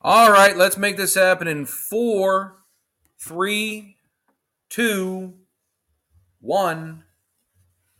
All 0.00 0.30
right, 0.30 0.56
let's 0.56 0.76
make 0.76 0.96
this 0.96 1.14
happen 1.14 1.48
in 1.48 1.66
four, 1.66 2.58
three, 3.18 3.96
two, 4.70 5.34
one. 6.40 7.04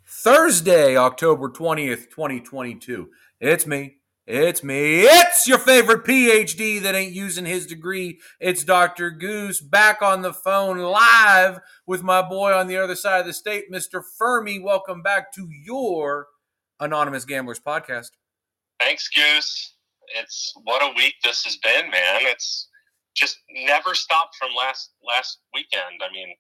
Thursday, 0.07 0.97
October 0.97 1.49
20th, 1.49 2.09
2022. 2.11 3.11
It's 3.41 3.67
me. 3.67 3.97
It's 4.27 4.63
me. 4.63 5.03
It's 5.03 5.47
your 5.49 5.59
favorite 5.59 6.05
PhD 6.05 6.81
that 6.83 6.95
ain't 6.95 7.15
using 7.15 7.45
his 7.45 7.67
degree. 7.67 8.21
It's 8.39 8.63
Dr. 8.63 9.11
Goose 9.11 9.61
back 9.61 10.01
on 10.01 10.23
the 10.23 10.33
phone 10.33 10.79
live 10.79 11.61
with 11.87 12.03
my 12.03 12.23
boy 12.23 12.53
on 12.53 12.69
the 12.69 12.77
other 12.77 12.95
side 12.95 13.21
of 13.21 13.27
the 13.27 13.33
state, 13.33 13.73
Mr. 13.73 14.03
Fuhrmy. 14.21 14.63
Welcome 14.63 15.03
back 15.03 15.33
to 15.35 15.49
your 15.51 16.29
Anonymous 16.79 17.25
Gamblers 17.25 17.59
podcast. 17.59 18.11
Thanks, 18.79 19.09
Goose. 19.09 19.78
It's 20.17 20.53
what 20.65 20.83
a 20.83 20.95
week 20.97 21.15
this 21.25 21.45
has 21.45 21.57
been, 21.59 21.91
man. 21.91 22.21
It's 22.23 22.69
just 23.17 23.39
never 23.51 23.95
stopped 23.95 24.37
from 24.37 24.51
last 24.57 24.91
last 25.07 25.39
weekend. 25.53 26.01
I 26.03 26.13
mean, 26.13 26.35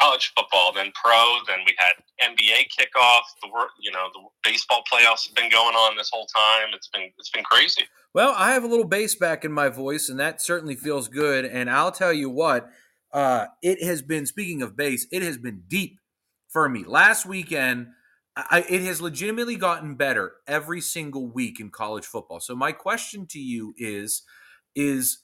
college 0.00 0.32
football, 0.36 0.72
then 0.72 0.92
pro, 1.02 1.38
then 1.46 1.58
we 1.66 1.74
had 1.78 1.92
NBA 2.22 2.68
kickoff. 2.78 3.22
The 3.42 3.50
work, 3.52 3.70
you 3.80 3.90
know 3.92 4.08
the 4.12 4.20
baseball 4.48 4.82
playoffs 4.92 5.26
have 5.26 5.34
been 5.34 5.50
going 5.50 5.74
on 5.74 5.96
this 5.96 6.10
whole 6.12 6.26
time. 6.26 6.68
It's 6.74 6.88
been 6.88 7.10
it's 7.18 7.30
been 7.30 7.44
crazy. 7.44 7.84
Well, 8.14 8.34
I 8.36 8.52
have 8.52 8.64
a 8.64 8.68
little 8.68 8.86
bass 8.86 9.14
back 9.14 9.44
in 9.44 9.52
my 9.52 9.68
voice, 9.68 10.08
and 10.08 10.18
that 10.20 10.40
certainly 10.40 10.74
feels 10.74 11.08
good. 11.08 11.44
And 11.44 11.70
I'll 11.70 11.92
tell 11.92 12.12
you 12.12 12.30
what, 12.30 12.68
uh, 13.12 13.46
it 13.62 13.82
has 13.82 14.02
been. 14.02 14.26
Speaking 14.26 14.62
of 14.62 14.76
bass, 14.76 15.06
it 15.10 15.22
has 15.22 15.38
been 15.38 15.64
deep 15.68 15.98
for 16.48 16.68
me. 16.68 16.84
Last 16.86 17.26
weekend, 17.26 17.88
I, 18.50 18.64
it 18.68 18.82
has 18.82 19.00
legitimately 19.00 19.56
gotten 19.56 19.94
better 19.94 20.34
every 20.46 20.80
single 20.80 21.26
week 21.26 21.60
in 21.60 21.70
college 21.70 22.04
football. 22.04 22.40
So 22.40 22.54
my 22.54 22.72
question 22.72 23.26
to 23.26 23.38
you 23.38 23.74
is, 23.76 24.22
is 24.74 25.22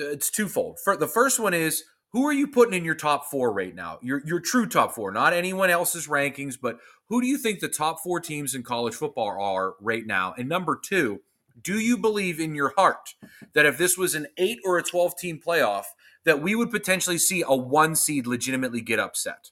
uh, 0.00 0.04
it's 0.06 0.30
twofold. 0.30 0.78
For 0.82 0.96
the 0.96 1.08
first 1.08 1.38
one 1.38 1.54
is 1.54 1.84
who 2.12 2.26
are 2.26 2.32
you 2.32 2.46
putting 2.46 2.74
in 2.74 2.84
your 2.84 2.94
top 2.94 3.26
four 3.26 3.52
right 3.52 3.74
now? 3.74 3.98
Your 4.02 4.22
your 4.24 4.40
true 4.40 4.66
top 4.66 4.94
four, 4.94 5.10
not 5.10 5.32
anyone 5.32 5.70
else's 5.70 6.06
rankings, 6.06 6.56
but 6.60 6.78
who 7.08 7.20
do 7.20 7.26
you 7.26 7.36
think 7.36 7.60
the 7.60 7.68
top 7.68 8.00
four 8.00 8.20
teams 8.20 8.54
in 8.54 8.62
college 8.62 8.94
football 8.94 9.28
are 9.40 9.74
right 9.80 10.06
now? 10.06 10.34
And 10.38 10.48
number 10.48 10.78
two, 10.82 11.20
do 11.60 11.78
you 11.78 11.98
believe 11.98 12.40
in 12.40 12.54
your 12.54 12.72
heart 12.76 13.14
that 13.52 13.66
if 13.66 13.76
this 13.76 13.98
was 13.98 14.14
an 14.14 14.28
eight 14.36 14.58
or 14.64 14.78
a 14.78 14.82
twelve 14.82 15.16
team 15.16 15.40
playoff, 15.44 15.84
that 16.24 16.40
we 16.40 16.54
would 16.54 16.70
potentially 16.70 17.18
see 17.18 17.44
a 17.46 17.54
one 17.54 17.94
seed 17.94 18.26
legitimately 18.26 18.80
get 18.80 18.98
upset? 18.98 19.50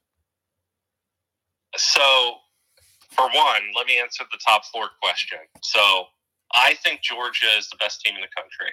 So, 1.77 2.37
for 3.15 3.25
one, 3.25 3.63
let 3.77 3.87
me 3.87 3.99
answer 4.01 4.25
the 4.31 4.39
top 4.45 4.65
four 4.73 4.91
question. 5.03 5.39
So, 5.63 6.07
I 6.55 6.75
think 6.75 7.03
Georgia 7.03 7.49
is 7.59 7.69
the 7.69 7.77
best 7.77 8.01
team 8.03 8.15
in 8.15 8.21
the 8.21 8.29
country. 8.35 8.73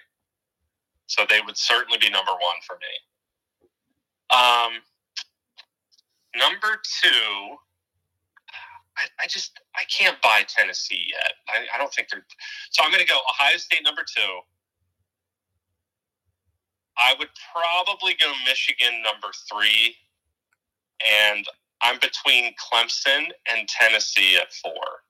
So 1.07 1.25
they 1.27 1.41
would 1.45 1.57
certainly 1.57 1.97
be 1.97 2.09
number 2.09 2.31
one 2.31 2.61
for 2.65 2.77
me. 2.79 2.93
Um, 4.31 4.81
number 6.35 6.79
two, 7.03 7.55
I, 8.97 9.07
I, 9.23 9.27
just 9.27 9.59
I 9.75 9.83
can't 9.85 10.21
buy 10.21 10.43
Tennessee 10.47 11.07
yet. 11.09 11.33
I, 11.49 11.75
I 11.75 11.77
don't 11.77 11.93
think 11.93 12.09
they're. 12.09 12.25
So 12.71 12.83
I'm 12.83 12.91
going 12.91 13.03
to 13.03 13.09
go 13.09 13.19
Ohio 13.29 13.57
State 13.57 13.83
number 13.83 14.03
two. 14.03 14.39
I 16.97 17.15
would 17.19 17.29
probably 17.51 18.15
go 18.19 18.31
Michigan 18.45 19.01
number 19.03 19.33
three, 19.51 19.95
and 21.27 21.45
I'm 21.83 21.99
between 21.99 22.53
Clemson 22.55 23.29
and 23.51 23.67
Tennessee 23.67 24.37
at 24.37 24.53
four. 24.53 25.01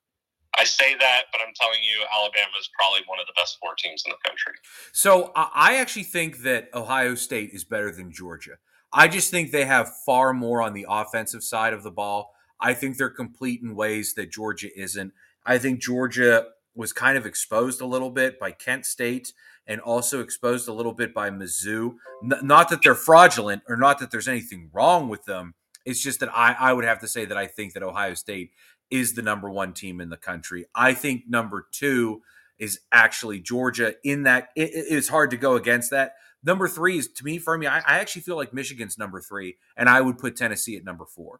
I 0.57 0.65
say 0.65 0.95
that, 0.95 1.23
but 1.31 1.39
I'm 1.41 1.53
telling 1.55 1.79
you, 1.81 2.03
Alabama 2.13 2.51
is 2.59 2.69
probably 2.77 3.01
one 3.07 3.19
of 3.19 3.25
the 3.25 3.33
best 3.37 3.57
four 3.61 3.73
teams 3.77 4.03
in 4.05 4.11
the 4.11 4.29
country. 4.29 4.53
So 4.91 5.31
I 5.35 5.77
actually 5.77 6.03
think 6.03 6.39
that 6.39 6.69
Ohio 6.73 7.15
State 7.15 7.51
is 7.53 7.63
better 7.63 7.91
than 7.91 8.11
Georgia. 8.11 8.57
I 8.91 9.07
just 9.07 9.31
think 9.31 9.51
they 9.51 9.65
have 9.65 9.89
far 10.05 10.33
more 10.33 10.61
on 10.61 10.73
the 10.73 10.85
offensive 10.89 11.43
side 11.43 11.73
of 11.73 11.83
the 11.83 11.91
ball. 11.91 12.33
I 12.59 12.73
think 12.73 12.97
they're 12.97 13.09
complete 13.09 13.61
in 13.61 13.75
ways 13.75 14.13
that 14.15 14.31
Georgia 14.31 14.67
isn't. 14.77 15.13
I 15.45 15.57
think 15.57 15.79
Georgia 15.79 16.47
was 16.75 16.91
kind 16.91 17.17
of 17.17 17.25
exposed 17.25 17.81
a 17.81 17.85
little 17.85 18.11
bit 18.11 18.37
by 18.37 18.51
Kent 18.51 18.85
State 18.85 19.33
and 19.67 19.79
also 19.79 20.19
exposed 20.19 20.67
a 20.67 20.73
little 20.73 20.93
bit 20.93 21.13
by 21.13 21.29
Mizzou. 21.29 21.95
Not 22.21 22.69
that 22.69 22.81
they're 22.83 22.93
fraudulent 22.93 23.63
or 23.69 23.77
not 23.77 23.99
that 23.99 24.11
there's 24.11 24.27
anything 24.27 24.69
wrong 24.73 25.07
with 25.07 25.23
them. 25.25 25.55
It's 25.85 26.01
just 26.01 26.19
that 26.19 26.29
I, 26.35 26.55
I 26.59 26.73
would 26.73 26.85
have 26.85 26.99
to 26.99 27.07
say 27.07 27.25
that 27.25 27.37
I 27.37 27.47
think 27.47 27.73
that 27.73 27.83
Ohio 27.83 28.13
State 28.13 28.51
is 28.89 29.13
the 29.13 29.21
number 29.21 29.49
one 29.49 29.73
team 29.73 30.01
in 30.01 30.09
the 30.09 30.17
country. 30.17 30.65
I 30.75 30.93
think 30.93 31.23
number 31.27 31.67
two 31.71 32.21
is 32.59 32.79
actually 32.91 33.39
Georgia. 33.39 33.95
In 34.03 34.23
that, 34.23 34.49
it, 34.55 34.69
it's 34.73 35.07
hard 35.07 35.31
to 35.31 35.37
go 35.37 35.55
against 35.55 35.89
that. 35.91 36.13
Number 36.43 36.67
three 36.67 36.97
is 36.97 37.07
to 37.07 37.23
me 37.23 37.37
for 37.37 37.57
me. 37.57 37.67
I, 37.67 37.79
I, 37.79 37.99
actually 37.99 38.23
feel 38.23 38.35
like 38.35 38.53
Michigan's 38.53 38.97
number 38.97 39.21
three, 39.21 39.57
and 39.77 39.87
I 39.87 40.01
would 40.01 40.17
put 40.17 40.35
Tennessee 40.35 40.75
at 40.75 40.83
number 40.83 41.05
four. 41.05 41.39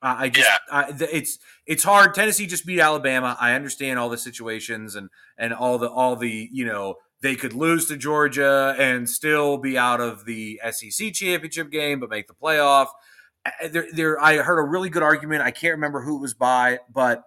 Uh, 0.00 0.16
I 0.18 0.28
just, 0.28 0.48
yeah. 0.48 0.58
I, 0.70 0.94
it's 1.12 1.38
it's 1.66 1.84
hard. 1.84 2.14
Tennessee 2.14 2.46
just 2.46 2.64
beat 2.64 2.80
Alabama. 2.80 3.36
I 3.40 3.54
understand 3.54 3.98
all 3.98 4.08
the 4.08 4.16
situations 4.16 4.94
and 4.94 5.10
and 5.36 5.52
all 5.52 5.76
the 5.76 5.90
all 5.90 6.16
the 6.16 6.48
you 6.50 6.64
know 6.64 6.96
they 7.20 7.34
could 7.34 7.52
lose 7.52 7.86
to 7.88 7.96
Georgia 7.96 8.74
and 8.78 9.08
still 9.08 9.58
be 9.58 9.76
out 9.76 10.00
of 10.00 10.24
the 10.24 10.60
SEC 10.70 11.12
championship 11.12 11.70
game, 11.70 12.00
but 12.00 12.10
make 12.10 12.28
the 12.28 12.34
playoff. 12.34 12.88
There, 13.70 13.86
there. 13.92 14.20
I 14.20 14.36
heard 14.38 14.58
a 14.58 14.68
really 14.68 14.90
good 14.90 15.02
argument. 15.02 15.42
I 15.42 15.50
can't 15.50 15.74
remember 15.74 16.02
who 16.02 16.16
it 16.16 16.20
was 16.20 16.34
by, 16.34 16.80
but 16.92 17.22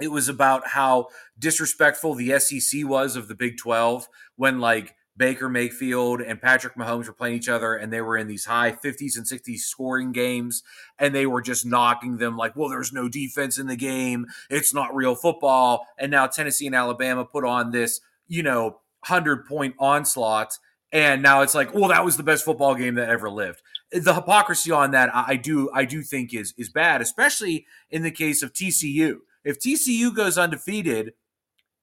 it 0.00 0.08
was 0.08 0.28
about 0.28 0.68
how 0.68 1.08
disrespectful 1.38 2.14
the 2.14 2.38
SEC 2.38 2.84
was 2.84 3.16
of 3.16 3.28
the 3.28 3.34
Big 3.34 3.58
Twelve 3.58 4.08
when 4.36 4.58
like 4.58 4.94
Baker 5.16 5.48
Mayfield 5.48 6.20
and 6.20 6.40
Patrick 6.40 6.74
Mahomes 6.74 7.06
were 7.06 7.12
playing 7.12 7.36
each 7.36 7.48
other, 7.48 7.74
and 7.74 7.92
they 7.92 8.00
were 8.00 8.16
in 8.16 8.28
these 8.28 8.46
high 8.46 8.72
50s 8.72 9.16
and 9.16 9.26
60s 9.26 9.58
scoring 9.58 10.12
games, 10.12 10.62
and 10.98 11.14
they 11.14 11.26
were 11.26 11.42
just 11.42 11.66
knocking 11.66 12.16
them 12.16 12.36
like, 12.36 12.56
well, 12.56 12.70
there's 12.70 12.92
no 12.92 13.08
defense 13.08 13.58
in 13.58 13.66
the 13.66 13.76
game. 13.76 14.26
It's 14.48 14.72
not 14.72 14.94
real 14.94 15.14
football. 15.14 15.86
And 15.98 16.10
now 16.10 16.26
Tennessee 16.26 16.66
and 16.66 16.74
Alabama 16.74 17.24
put 17.24 17.44
on 17.44 17.72
this, 17.72 18.00
you 18.26 18.42
know, 18.42 18.80
100 19.06 19.46
point 19.46 19.74
onslaught. 19.78 20.58
And 20.92 21.22
now 21.22 21.42
it's 21.42 21.54
like, 21.54 21.74
well, 21.74 21.88
that 21.88 22.04
was 22.04 22.16
the 22.16 22.22
best 22.22 22.44
football 22.44 22.74
game 22.74 22.94
that 22.96 23.08
ever 23.08 23.30
lived. 23.30 23.62
The 23.92 24.14
hypocrisy 24.14 24.70
on 24.70 24.92
that, 24.92 25.14
I 25.14 25.36
do, 25.36 25.70
I 25.74 25.84
do 25.84 26.02
think 26.02 26.32
is 26.32 26.54
is 26.56 26.70
bad, 26.70 27.02
especially 27.02 27.66
in 27.90 28.02
the 28.02 28.10
case 28.10 28.42
of 28.42 28.52
TCU. 28.52 29.18
If 29.44 29.58
TCU 29.58 30.14
goes 30.14 30.38
undefeated, 30.38 31.12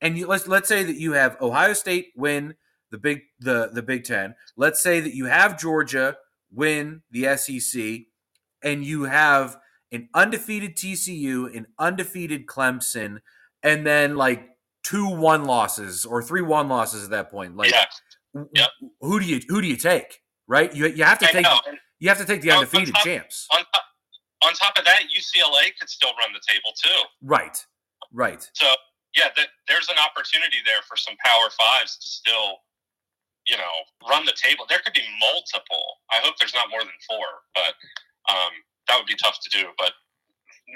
and 0.02 0.18
you, 0.18 0.28
let's 0.28 0.48
let's 0.48 0.68
say 0.68 0.84
that 0.84 0.96
you 0.96 1.14
have 1.14 1.40
Ohio 1.42 1.74
State 1.74 2.08
win 2.16 2.56
the 2.92 2.98
big 2.98 3.22
the 3.40 3.70
the 3.74 3.84
Big 3.84 4.04
Ten. 4.04 4.36
Let's 4.56 4.82
say 4.82 5.00
that 5.00 5.14
you 5.14 5.26
have 5.26 5.60
Georgia 5.60 6.18
win 6.52 7.02
the 7.12 7.38
SEC, 7.38 8.02
and 8.64 8.84
you 8.84 9.04
have 9.04 9.58
an 9.92 10.10
undefeated 10.14 10.76
TCU, 10.76 11.56
an 11.56 11.68
undefeated 11.78 12.46
Clemson, 12.46 13.20
and 13.64 13.86
then 13.86 14.16
like 14.16 14.48
two 14.84 15.08
one 15.08 15.46
losses 15.46 16.06
or 16.06 16.22
three 16.22 16.42
one 16.42 16.70
losses 16.70 17.04
at 17.04 17.10
that 17.12 17.30
point. 17.30 17.56
Like, 17.56 17.74
yeah. 18.54 18.68
who 19.02 19.20
do 19.20 19.26
you 19.26 19.42
who 19.48 19.62
do 19.62 19.68
you 19.68 19.78
take? 19.78 20.22
Right, 20.48 20.74
you 20.74 20.88
you 20.88 21.04
have 21.04 21.20
to 21.20 21.28
take 21.28 21.46
you 22.00 22.10
have 22.10 22.18
to 22.18 22.26
take 22.26 22.42
the 22.42 22.52
undefeated 22.52 22.90
on 22.90 22.94
top, 22.94 23.04
champs. 23.04 23.48
On 23.52 23.60
top, 23.60 23.84
on 24.46 24.54
top 24.54 24.78
of 24.78 24.86
that, 24.86 25.04
UCLA 25.16 25.72
could 25.80 25.90
still 25.90 26.12
run 26.20 26.34
the 26.34 26.42
table 26.48 26.72
too. 26.82 27.02
Right, 27.22 27.66
right. 28.12 28.50
So 28.54 28.68
yeah, 29.16 29.30
there's 29.68 29.90
an 29.90 29.98
opportunity 29.98 30.58
there 30.66 30.82
for 30.88 30.96
some 30.96 31.16
Power 31.26 31.50
Fives 31.58 31.98
to 31.98 32.08
still 32.08 32.60
you 33.50 33.58
know, 33.58 33.76
run 34.06 34.26
the 34.26 34.38
table. 34.38 34.66
There 34.70 34.80
could 34.86 34.94
be 34.94 35.06
multiple. 35.20 35.98
I 36.14 36.22
hope 36.22 36.38
there's 36.38 36.54
not 36.54 36.70
more 36.70 36.86
than 36.86 36.94
four, 37.10 37.26
but 37.58 37.74
um, 38.30 38.54
that 38.88 38.96
would 38.98 39.10
be 39.10 39.18
tough 39.18 39.42
to 39.42 39.50
do. 39.50 39.74
But 39.78 39.98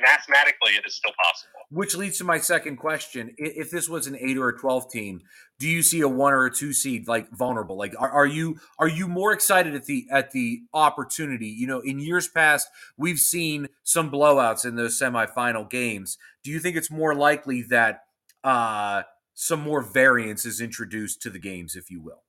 mathematically, 0.02 0.74
it 0.74 0.86
is 0.86 0.96
still 0.96 1.12
possible. 1.12 1.60
Which 1.70 1.96
leads 1.96 2.18
to 2.20 2.24
my 2.24 2.40
second 2.40 2.78
question: 2.78 3.34
If 3.38 3.72
this 3.72 3.90
was 3.90 4.08
an 4.08 4.18
eight 4.20 4.38
or 4.38 4.50
a 4.50 4.58
twelve 4.58 4.92
team, 4.92 5.22
do 5.60 5.68
you 5.68 5.82
see 5.82 6.02
a 6.02 6.08
one 6.08 6.34
or 6.34 6.46
a 6.46 6.54
two 6.54 6.74
seed 6.74 7.08
like 7.08 7.30
vulnerable? 7.32 7.78
Like, 7.78 7.94
are, 8.00 8.10
are 8.10 8.26
you 8.26 8.60
are 8.80 8.88
you 8.88 9.08
more 9.08 9.34
excited 9.34 9.76
at 9.76 9.86
the 9.86 10.06
at 10.12 10.32
the 10.32 10.62
opportunity? 10.74 11.48
You 11.48 11.68
know, 11.68 11.80
in 11.80 12.00
years 12.00 12.28
past, 12.28 12.68
we've 12.98 13.20
seen 13.20 13.70
some 13.84 14.12
blowouts 14.12 14.66
in 14.66 14.76
those 14.76 15.00
semifinal 15.00 15.70
games. 15.70 16.18
Do 16.44 16.52
you 16.52 16.60
think 16.60 16.76
it's 16.76 16.92
more 16.92 17.16
likely 17.16 17.62
that 17.64 18.02
uh, 18.44 19.04
some 19.34 19.62
more 19.62 19.82
variance 19.82 20.46
is 20.46 20.62
introduced 20.62 21.22
to 21.22 21.30
the 21.30 21.40
games, 21.40 21.76
if 21.76 21.90
you 21.90 22.02
will? 22.02 22.24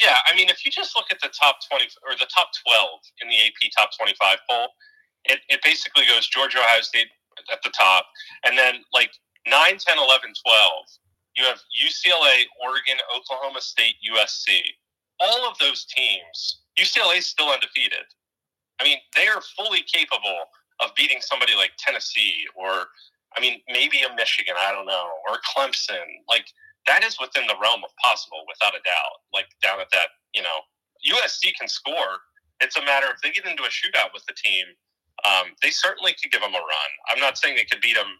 Yeah, 0.00 0.16
I 0.26 0.34
mean, 0.34 0.48
if 0.48 0.64
you 0.64 0.70
just 0.70 0.96
look 0.96 1.06
at 1.10 1.20
the 1.20 1.28
top 1.28 1.56
20 1.68 1.84
or 2.08 2.16
the 2.18 2.26
top 2.34 2.48
12 2.66 2.88
in 3.22 3.28
the 3.28 3.36
AP 3.36 3.70
top 3.76 3.90
25 3.96 4.38
poll, 4.48 4.68
it, 5.24 5.40
it 5.48 5.60
basically 5.64 6.04
goes 6.08 6.28
Georgia, 6.28 6.58
Ohio 6.58 6.82
State 6.82 7.08
at 7.52 7.62
the 7.62 7.70
top. 7.70 8.06
And 8.44 8.56
then 8.56 8.84
like 8.92 9.10
9, 9.46 9.54
10, 9.78 9.98
11, 9.98 9.98
12, 9.98 10.72
you 11.36 11.44
have 11.44 11.60
UCLA, 11.72 12.44
Oregon, 12.62 12.98
Oklahoma 13.16 13.60
State, 13.60 13.94
USC. 14.04 14.60
All 15.20 15.48
of 15.48 15.56
those 15.58 15.86
teams, 15.86 16.62
UCLA 16.78 17.18
is 17.18 17.26
still 17.26 17.48
undefeated. 17.48 18.04
I 18.80 18.84
mean, 18.84 18.98
they 19.14 19.28
are 19.28 19.40
fully 19.56 19.84
capable 19.92 20.50
of 20.80 20.90
beating 20.96 21.18
somebody 21.20 21.54
like 21.54 21.70
Tennessee 21.78 22.44
or, 22.56 22.88
I 23.36 23.40
mean, 23.40 23.60
maybe 23.68 24.02
a 24.02 24.14
Michigan, 24.16 24.54
I 24.58 24.72
don't 24.72 24.86
know, 24.86 25.06
or 25.28 25.38
Clemson. 25.54 26.04
Like, 26.28 26.46
that 26.86 27.04
is 27.04 27.16
within 27.20 27.46
the 27.46 27.54
realm 27.62 27.80
of 27.84 27.90
possible 28.02 28.42
without 28.50 28.74
a 28.74 28.82
doubt 28.82 29.22
like 29.32 29.46
down 29.62 29.78
at 29.78 29.86
that 29.92 30.10
you 30.34 30.42
know, 30.42 30.64
USC 31.04 31.52
can 31.58 31.68
score. 31.68 32.24
It's 32.60 32.76
a 32.76 32.84
matter 32.84 33.06
if 33.12 33.20
they 33.22 33.30
get 33.30 33.46
into 33.46 33.64
a 33.64 33.72
shootout 33.72 34.12
with 34.14 34.24
the 34.26 34.34
team, 34.34 34.64
um, 35.26 35.52
they 35.62 35.70
certainly 35.70 36.14
could 36.20 36.32
give 36.32 36.40
them 36.40 36.54
a 36.54 36.58
run. 36.58 36.90
I'm 37.10 37.20
not 37.20 37.38
saying 37.38 37.56
they 37.56 37.64
could 37.64 37.80
beat 37.80 37.94
them 37.94 38.18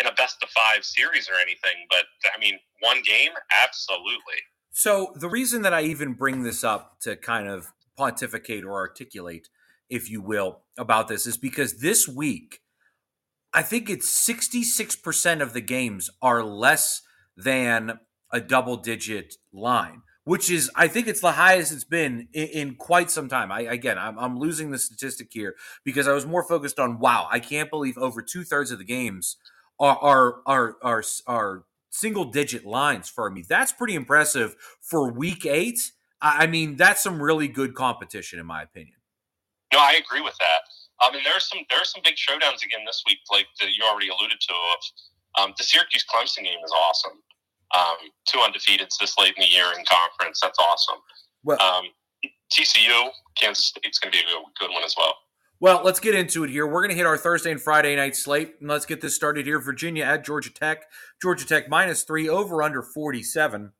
in 0.00 0.06
a 0.06 0.12
best 0.12 0.42
of 0.42 0.48
five 0.50 0.84
series 0.84 1.28
or 1.28 1.34
anything, 1.34 1.86
but 1.90 2.04
I 2.34 2.38
mean, 2.38 2.58
one 2.80 2.98
game, 3.04 3.32
absolutely. 3.64 4.40
So 4.70 5.12
the 5.16 5.28
reason 5.28 5.62
that 5.62 5.74
I 5.74 5.82
even 5.82 6.12
bring 6.14 6.42
this 6.42 6.62
up 6.62 7.00
to 7.00 7.16
kind 7.16 7.48
of 7.48 7.72
pontificate 7.96 8.64
or 8.64 8.74
articulate, 8.74 9.48
if 9.90 10.08
you 10.08 10.22
will, 10.22 10.60
about 10.78 11.08
this 11.08 11.26
is 11.26 11.36
because 11.36 11.80
this 11.80 12.06
week, 12.06 12.60
I 13.52 13.62
think 13.62 13.90
it's 13.90 14.08
66% 14.28 15.42
of 15.42 15.52
the 15.52 15.60
games 15.60 16.10
are 16.22 16.44
less 16.44 17.02
than 17.36 17.98
a 18.32 18.40
double 18.40 18.76
digit 18.76 19.34
line 19.52 20.02
which 20.28 20.50
is 20.50 20.70
I 20.74 20.88
think 20.88 21.06
it's 21.06 21.22
the 21.22 21.32
highest 21.32 21.72
it's 21.72 21.84
been 21.84 22.28
in, 22.34 22.48
in 22.48 22.74
quite 22.74 23.10
some 23.10 23.30
time. 23.30 23.50
I 23.50 23.60
again, 23.60 23.96
I'm, 23.98 24.18
I'm, 24.18 24.38
losing 24.38 24.70
the 24.70 24.78
statistic 24.78 25.28
here 25.32 25.56
because 25.84 26.06
I 26.06 26.12
was 26.12 26.26
more 26.26 26.44
focused 26.44 26.78
on 26.78 26.98
wow, 26.98 27.26
I 27.30 27.40
can't 27.40 27.70
believe 27.70 27.96
over 27.96 28.20
two 28.20 28.44
thirds 28.44 28.70
of 28.70 28.78
the 28.78 28.84
games 28.84 29.38
are 29.80 29.96
are 29.96 30.34
are 30.44 30.76
are, 30.82 31.02
are 31.26 31.64
single 31.88 32.26
digit 32.26 32.66
lines 32.66 33.08
for 33.08 33.30
me. 33.30 33.42
That's 33.48 33.72
pretty 33.72 33.94
impressive 33.94 34.54
for 34.82 35.10
week 35.10 35.46
eight. 35.46 35.92
I 36.20 36.46
mean, 36.46 36.76
that's 36.76 37.02
some 37.02 37.22
really 37.22 37.48
good 37.48 37.74
competition 37.74 38.38
in 38.38 38.44
my 38.44 38.60
opinion. 38.62 38.96
No, 39.72 39.78
I 39.78 39.92
agree 39.92 40.20
with 40.20 40.36
that. 40.36 40.60
I 41.00 41.10
mean, 41.10 41.22
there's 41.24 41.48
some 41.48 41.60
there's 41.70 41.90
some 41.90 42.02
big 42.04 42.16
showdowns 42.16 42.62
again 42.62 42.84
this 42.84 43.02
week, 43.06 43.20
like 43.32 43.46
that 43.60 43.68
you 43.68 43.82
already 43.82 44.08
alluded 44.08 44.38
to. 44.40 44.54
Um, 45.40 45.54
the 45.56 45.64
Syracuse 45.64 46.04
Clemson 46.04 46.44
game 46.44 46.58
is 46.62 46.72
awesome 46.72 47.22
um, 47.76 47.96
two 48.26 48.38
undefeateds 48.38 48.98
this 49.00 49.16
late 49.18 49.34
in 49.36 49.42
the 49.42 49.48
year 49.48 49.66
in 49.76 49.84
conference. 49.84 50.40
That's 50.42 50.58
awesome. 50.58 50.98
Well, 51.44 51.60
um, 51.60 51.84
TCU, 52.52 53.10
Kansas 53.36 53.66
State's 53.66 53.98
going 53.98 54.12
to 54.12 54.18
be 54.18 54.24
a 54.24 54.42
good 54.58 54.72
one 54.72 54.84
as 54.84 54.94
well. 54.96 55.14
Well, 55.60 55.82
let's 55.84 55.98
get 55.98 56.14
into 56.14 56.44
it 56.44 56.50
here. 56.50 56.66
We're 56.66 56.82
going 56.82 56.90
to 56.90 56.96
hit 56.96 57.06
our 57.06 57.18
Thursday 57.18 57.50
and 57.50 57.60
Friday 57.60 57.96
night 57.96 58.14
slate. 58.14 58.54
And 58.60 58.68
let's 58.68 58.86
get 58.86 59.00
this 59.00 59.16
started 59.16 59.44
here. 59.44 59.58
Virginia 59.58 60.04
at 60.04 60.24
Georgia 60.24 60.50
Tech. 60.50 60.84
Georgia 61.20 61.44
Tech 61.44 61.68
minus 61.68 62.04
three, 62.04 62.28
over 62.28 62.62
under 62.62 62.80
47. 62.80 63.72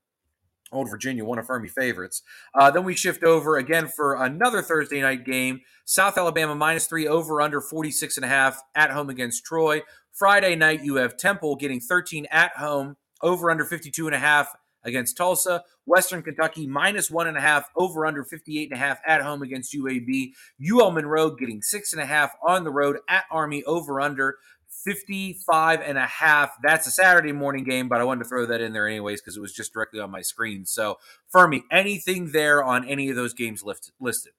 Old 0.73 0.91
Virginia, 0.91 1.25
one 1.25 1.39
of 1.39 1.47
Fuhrmy 1.47 1.71
favorites. 1.71 2.23
Uh, 2.55 2.71
then 2.71 2.85
we 2.85 2.95
shift 2.95 3.25
over 3.25 3.57
again 3.57 3.89
for 3.89 4.17
another 4.17 4.61
Thursday 4.61 5.01
night 5.01 5.25
game. 5.25 5.61
South 5.85 6.19
Alabama 6.19 6.55
minus 6.55 6.87
three, 6.87 7.07
over 7.09 7.41
under 7.41 7.61
46 7.61 8.17
and 8.17 8.25
a 8.25 8.29
half 8.29 8.61
at 8.75 8.91
home 8.91 9.09
against 9.09 9.45
Troy. 9.45 9.83
Friday 10.13 10.57
night, 10.57 10.83
you 10.83 10.97
have 10.97 11.17
Temple 11.17 11.57
getting 11.57 11.81
13 11.81 12.27
at 12.31 12.57
home 12.57 12.97
over 13.23 13.51
under 13.51 13.65
52 13.65 14.07
and 14.07 14.15
a 14.15 14.19
half 14.19 14.55
against 14.85 15.17
Tulsa. 15.17 15.65
Western 15.87 16.23
Kentucky 16.23 16.67
minus 16.67 17.11
one 17.11 17.27
and 17.27 17.37
a 17.37 17.41
half, 17.41 17.71
over 17.77 18.07
under 18.07 18.25
58 18.25 18.71
and 18.71 18.79
a 18.79 18.81
half 18.81 19.01
at 19.07 19.23
home 19.23 19.43
against 19.43 19.75
UAB. 19.75 20.33
UL 20.71 20.91
Monroe 20.91 21.31
getting 21.31 21.63
six 21.63 21.93
and 21.93 22.03
a 22.03 22.07
half 22.07 22.33
on 22.47 22.65
the 22.65 22.71
road 22.71 22.99
at 23.09 23.25
Army, 23.31 23.65
over 23.65 24.01
under 24.01 24.37
55 24.85 25.81
and 25.81 25.99
a 25.99 26.07
half. 26.07 26.51
That's 26.63 26.87
a 26.87 26.91
Saturday 26.91 27.33
morning 27.33 27.65
game, 27.65 27.89
but 27.89 28.01
I 28.01 28.05
wanted 28.05 28.25
to 28.25 28.29
throw 28.29 28.47
that 28.47 28.61
in 28.61 28.73
there 28.73 28.87
anyways 28.87 29.21
because 29.21 29.37
it 29.37 29.41
was 29.41 29.53
just 29.53 29.73
directly 29.73 30.01
on 30.01 30.11
my 30.11 30.21
screen. 30.21 30.67
So, 30.67 30.99
Fuhrmy, 31.35 31.63
anything 31.71 32.33
there 32.33 32.63
on 32.63 32.89
any 32.89 33.11
of 33.11 33.17
those 33.17 33.35
games 33.35 33.65
listed? 33.99 34.33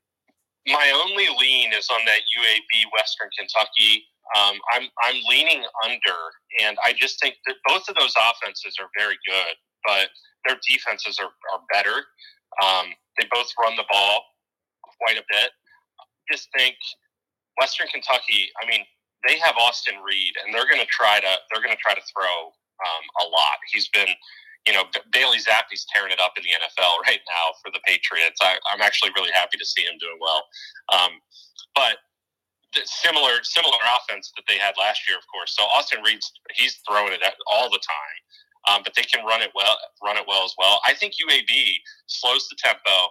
My 0.68 0.92
only 1.04 1.28
lean 1.40 1.74
is 1.74 1.88
on 1.90 2.06
that 2.06 2.22
UAB 2.38 2.92
Western 2.94 3.30
Kentucky 3.38 4.06
um, 4.38 4.58
I'm 4.74 4.86
I'm 5.06 5.22
leaning 5.28 5.64
under, 5.84 6.20
and 6.64 6.78
I 6.86 6.94
just 6.94 7.20
think 7.20 7.36
that 7.48 7.56
both 7.66 7.90
of 7.90 7.96
those 7.96 8.14
offenses 8.14 8.78
are 8.80 8.90
very 8.98 9.18
good, 9.26 9.56
but 9.86 10.10
their 10.46 10.58
defenses 10.70 11.18
are, 11.20 11.34
are 11.54 11.62
better. 11.74 12.06
Um, 12.62 12.94
they 13.20 13.28
both 13.32 13.50
run 13.62 13.76
the 13.76 13.86
ball 13.92 14.24
quite 15.02 15.18
a 15.18 15.26
bit. 15.30 15.52
Just 16.32 16.50
think, 16.56 16.76
Western 17.60 17.88
Kentucky. 17.88 18.50
I 18.62 18.70
mean, 18.70 18.86
they 19.28 19.38
have 19.40 19.56
Austin 19.58 19.98
Reed, 20.06 20.34
and 20.46 20.54
they're 20.54 20.70
going 20.70 20.82
to 20.82 20.92
try 20.94 21.20
to 21.20 21.32
they're 21.50 21.64
going 21.64 21.76
to 21.76 21.82
try 21.82 21.94
to 21.94 22.06
throw 22.14 22.54
um, 22.86 23.04
a 23.22 23.26
lot. 23.28 23.60
He's 23.74 23.90
been, 23.90 24.08
you 24.68 24.74
know, 24.74 24.86
Bailey 25.12 25.42
Zappe's 25.42 25.86
tearing 25.92 26.14
it 26.14 26.22
up 26.22 26.38
in 26.38 26.44
the 26.44 26.54
NFL 26.56 27.04
right 27.10 27.24
now 27.28 27.46
for 27.60 27.72
the 27.72 27.82
Patriots. 27.84 28.40
I, 28.42 28.62
am 28.72 28.82
actually 28.82 29.12
really 29.16 29.34
happy 29.34 29.58
to 29.58 29.66
see 29.66 29.84
him 29.84 29.98
doing 30.00 30.22
well. 30.22 30.46
Um, 30.94 31.20
but 31.76 32.00
similar 32.86 33.44
similar 33.44 33.78
offense 33.98 34.32
that 34.36 34.44
they 34.48 34.58
had 34.58 34.76
last 34.78 35.08
year, 35.08 35.18
of 35.18 35.24
course. 35.32 35.56
So 35.56 35.64
Austin 35.64 36.02
Reed's 36.04 36.32
he's 36.54 36.80
throwing 36.88 37.14
it 37.14 37.22
all 37.52 37.70
the 37.70 37.80
time, 37.80 38.18
um, 38.70 38.82
but 38.84 38.94
they 38.96 39.04
can 39.04 39.26
run 39.26 39.42
it 39.42 39.52
well, 39.56 39.78
run 40.04 40.18
it 40.18 40.26
well 40.28 40.44
as 40.46 40.54
well. 40.58 40.82
I 40.86 40.94
think 40.94 41.14
UAB 41.16 41.50
slows 42.08 42.48
the 42.50 42.58
tempo, 42.58 43.10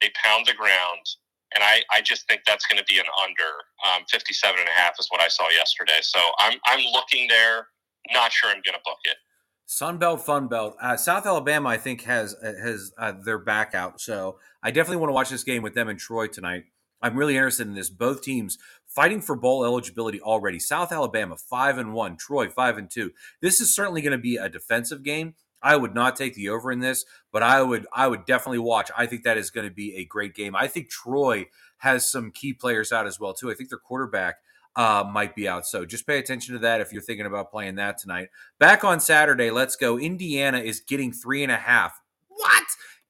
they 0.00 0.10
pound 0.22 0.46
the 0.46 0.54
ground, 0.54 1.04
and 1.54 1.62
I, 1.64 1.82
I 1.92 2.00
just 2.00 2.26
think 2.28 2.42
that's 2.46 2.66
going 2.66 2.78
to 2.78 2.84
be 2.84 2.98
an 2.98 3.06
under 3.22 3.50
um, 3.86 4.04
57 4.10 4.58
and 4.58 4.68
a 4.68 4.72
half 4.72 4.94
is 4.98 5.06
what 5.10 5.20
I 5.20 5.28
saw 5.28 5.48
yesterday. 5.50 6.00
So 6.02 6.18
I'm 6.38 6.58
I'm 6.66 6.80
looking 6.92 7.28
there. 7.28 7.68
Not 8.12 8.32
sure 8.32 8.50
I'm 8.50 8.62
going 8.64 8.74
to 8.74 8.82
book 8.84 8.98
it. 9.04 9.16
Sun 9.66 9.98
Belt, 9.98 10.20
Fun 10.20 10.48
Belt. 10.48 10.76
Uh, 10.82 10.96
South 10.96 11.24
Alabama, 11.24 11.68
I 11.68 11.78
think, 11.78 12.02
has 12.02 12.36
has 12.42 12.92
uh, 12.98 13.12
their 13.24 13.38
back 13.38 13.74
out. 13.74 14.00
So 14.00 14.38
I 14.62 14.70
definitely 14.70 14.98
want 14.98 15.10
to 15.10 15.14
watch 15.14 15.30
this 15.30 15.44
game 15.44 15.62
with 15.62 15.74
them 15.74 15.88
in 15.88 15.96
Troy 15.96 16.26
tonight. 16.26 16.64
I'm 17.00 17.16
really 17.16 17.36
interested 17.36 17.66
in 17.66 17.74
this. 17.74 17.90
Both 17.90 18.22
teams 18.22 18.58
fighting 18.94 19.20
for 19.20 19.36
bowl 19.36 19.64
eligibility 19.64 20.20
already. 20.20 20.58
South 20.58 20.92
Alabama 20.92 21.36
five 21.36 21.78
and 21.78 21.92
one, 21.92 22.16
Troy 22.16 22.48
five 22.48 22.78
and 22.78 22.90
two. 22.90 23.12
This 23.40 23.60
is 23.60 23.74
certainly 23.74 24.02
going 24.02 24.12
to 24.12 24.18
be 24.18 24.36
a 24.36 24.48
defensive 24.48 25.02
game. 25.02 25.34
I 25.62 25.76
would 25.76 25.94
not 25.94 26.16
take 26.16 26.34
the 26.34 26.48
over 26.48 26.72
in 26.72 26.80
this, 26.80 27.04
but 27.30 27.42
I 27.42 27.62
would 27.62 27.86
I 27.92 28.08
would 28.08 28.24
definitely 28.24 28.58
watch. 28.58 28.90
I 28.96 29.06
think 29.06 29.22
that 29.24 29.38
is 29.38 29.50
going 29.50 29.68
to 29.68 29.74
be 29.74 29.96
a 29.96 30.04
great 30.04 30.34
game. 30.34 30.56
I 30.56 30.66
think 30.66 30.88
Troy 30.90 31.46
has 31.78 32.10
some 32.10 32.30
key 32.30 32.52
players 32.52 32.92
out 32.92 33.06
as 33.06 33.20
well 33.20 33.34
too. 33.34 33.50
I 33.50 33.54
think 33.54 33.68
their 33.68 33.78
quarterback 33.78 34.36
uh, 34.74 35.04
might 35.10 35.34
be 35.34 35.48
out. 35.48 35.66
So 35.66 35.84
just 35.84 36.06
pay 36.06 36.18
attention 36.18 36.54
to 36.54 36.60
that 36.60 36.80
if 36.80 36.92
you're 36.92 37.02
thinking 37.02 37.26
about 37.26 37.50
playing 37.50 37.76
that 37.76 37.98
tonight. 37.98 38.28
Back 38.58 38.84
on 38.84 39.00
Saturday, 39.00 39.50
let's 39.50 39.76
go. 39.76 39.98
Indiana 39.98 40.58
is 40.58 40.80
getting 40.80 41.12
three 41.12 41.42
and 41.42 41.52
a 41.52 41.56
half. 41.56 42.00
What? 42.28 42.64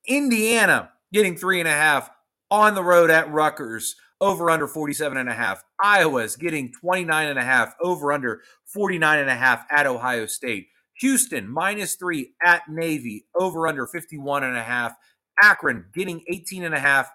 Indiana 0.06 0.90
getting 1.12 1.36
three 1.36 1.60
and 1.60 1.68
a 1.68 1.72
half 1.72 2.10
on 2.50 2.74
the 2.74 2.84
road 2.84 3.10
at 3.10 3.30
Rutgers 3.30 3.96
over 4.22 4.50
under 4.50 4.68
47 4.68 5.18
and 5.18 5.28
a 5.28 5.34
half. 5.34 5.64
Iowa's 5.82 6.36
getting 6.36 6.72
29 6.72 7.28
and 7.28 7.38
a 7.38 7.42
half 7.42 7.74
over 7.82 8.12
under 8.12 8.40
49 8.72 9.18
and 9.18 9.28
a 9.28 9.34
half 9.34 9.66
at 9.70 9.86
Ohio 9.86 10.26
State. 10.26 10.68
Houston 11.00 11.50
minus 11.50 11.96
3 11.96 12.32
at 12.42 12.62
Navy 12.68 13.26
over 13.34 13.66
under 13.66 13.86
51 13.86 14.44
and 14.44 14.56
a 14.56 14.62
half. 14.62 14.94
Akron 15.42 15.86
getting 15.92 16.22
18 16.28 16.62
and 16.62 16.74
a 16.74 16.78
half 16.78 17.10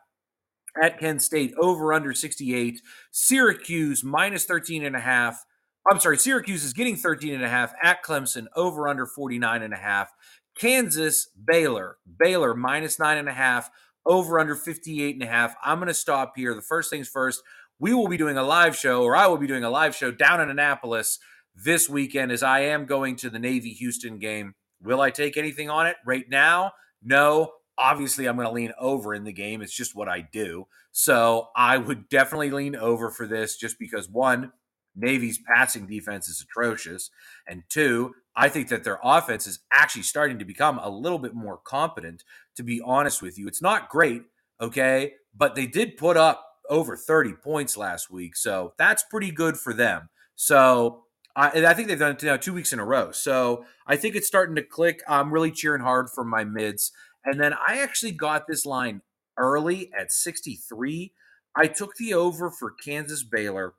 at 0.84 1.00
Kent 1.00 1.22
State 1.22 1.54
over 1.58 1.94
under 1.94 2.14
68. 2.14 2.82
Syracuse 3.10 4.04
minus 4.04 4.44
13 4.44 4.84
and 4.84 4.96
a 4.96 5.00
half. 5.00 5.46
I'm 5.90 6.02
sorry, 6.02 6.18
Syracuse 6.18 6.66
is 6.66 6.74
getting 6.74 6.98
13 6.98 7.34
and 7.34 7.44
a 7.44 7.50
half 7.50 7.74
at 7.82 8.04
Clemson 8.04 8.48
over 8.58 8.90
under 8.90 9.06
49 9.06 9.64
and 9.64 9.74
a 9.74 9.78
half. 9.78 10.12
Kansas, 10.60 11.30
Baylor, 11.42 11.98
Baylor 12.20 12.54
minus 12.54 13.00
nine 13.00 13.18
and 13.18 13.30
a 13.30 13.34
half 13.34 13.70
over 14.08 14.40
under 14.40 14.56
58 14.56 15.16
and 15.16 15.24
a 15.24 15.28
half. 15.28 15.56
I'm 15.64 15.78
going 15.78 15.88
to 15.88 15.94
stop 15.94 16.34
here. 16.36 16.56
The 16.56 16.62
first 16.62 16.90
things 16.90 17.08
first, 17.08 17.44
we 17.80 17.94
will 17.94 18.08
be 18.08 18.18
doing 18.18 18.38
a 18.38 18.44
live 18.44 18.76
show, 18.76 19.04
or 19.04 19.16
I 19.16 19.28
will 19.28 19.38
be 19.38 19.48
doing 19.48 19.64
a 19.64 19.70
live 19.70 19.96
show 19.96 20.12
down 20.12 20.42
in 20.42 20.50
Annapolis 20.50 21.20
this 21.56 21.90
weekend 21.90 22.32
as 22.32 22.44
I 22.44 22.62
am 22.62 22.86
going 22.86 23.16
to 23.18 23.30
the 23.30 23.40
Navy 23.40 23.70
Houston 23.74 24.18
game. 24.18 24.56
Will 24.82 25.02
I 25.02 25.10
take 25.10 25.38
anything 25.38 25.70
on 25.70 25.88
it 25.88 25.98
right 26.06 26.26
now? 26.30 26.72
No. 27.04 27.52
Obviously, 27.80 28.28
I'm 28.28 28.36
going 28.36 28.48
to 28.48 28.54
lean 28.54 28.74
over 28.80 29.14
in 29.14 29.24
the 29.24 29.32
game. 29.32 29.62
It's 29.62 29.76
just 29.76 29.96
what 29.96 30.10
I 30.10 30.22
do. 30.32 30.66
So 30.92 31.50
I 31.56 31.78
would 31.78 32.10
definitely 32.10 32.50
lean 32.50 32.76
over 32.76 33.12
for 33.12 33.28
this 33.28 33.56
just 33.56 33.78
because 33.78 34.10
one, 34.10 34.52
Navy's 34.96 35.38
passing 35.38 35.86
defense 35.86 36.28
is 36.28 36.42
atrocious. 36.42 37.12
And 37.48 37.62
two, 37.70 38.16
I 38.38 38.50
think 38.50 38.70
that 38.70 38.84
their 38.84 39.00
offense 39.04 39.48
is 39.48 39.60
actually 39.74 40.04
starting 40.04 40.38
to 40.38 40.46
become 40.46 40.78
a 40.78 40.90
little 40.90 41.18
bit 41.18 41.34
more 41.34 41.58
competent, 41.58 42.24
to 42.56 42.64
be 42.64 42.80
honest 42.86 43.20
with 43.20 43.38
you. 43.40 43.48
It's 43.48 43.64
not 43.64 43.90
great, 43.90 44.22
okay, 44.62 45.14
but 45.36 45.56
they 45.56 45.66
did 45.66 45.98
put 45.98 46.18
up 46.18 46.46
over 46.70 46.96
30 46.96 47.34
points 47.44 47.76
last 47.76 48.12
week. 48.12 48.36
So 48.36 48.74
that's 48.78 49.04
pretty 49.10 49.32
good 49.32 49.58
for 49.58 49.74
them. 49.74 50.10
So 50.36 51.06
I, 51.36 51.66
I 51.66 51.74
think 51.74 51.88
they've 51.88 51.98
done 51.98 52.12
it 52.12 52.22
now 52.22 52.38
two 52.38 52.54
weeks 52.54 52.72
in 52.72 52.80
a 52.80 52.86
row. 52.86 53.12
So 53.12 53.66
I 53.88 53.96
think 53.96 54.16
it's 54.16 54.28
starting 54.28 54.56
to 54.56 54.64
click. 54.64 55.02
I'm 55.08 55.34
really 55.34 55.52
cheering 55.52 55.82
hard 55.82 56.08
for 56.14 56.24
my 56.24 56.44
mids. 56.44 56.92
And 57.26 57.40
then 57.40 57.54
I 57.54 57.80
actually 57.80 58.12
got 58.12 58.46
this 58.48 58.68
line 58.68 59.02
early 59.36 59.92
at 59.98 60.12
63. 60.12 61.12
I 61.56 61.68
took 61.68 61.96
the 61.96 62.14
over 62.14 62.52
for 62.52 62.72
Kansas 62.72 63.24
Baylor. 63.24 63.74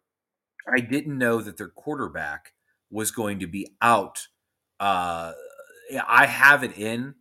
I 0.67 0.81
didn't 0.81 1.17
know 1.17 1.41
that 1.43 1.59
their 1.59 1.69
quarterback 1.69 2.55
was 2.91 3.13
going 3.13 3.39
to 3.39 3.47
be 3.47 3.69
out 3.81 4.27
uh, 4.81 5.33
I 6.07 6.27
have 6.27 6.65
it 6.65 6.79
in. 6.79 7.15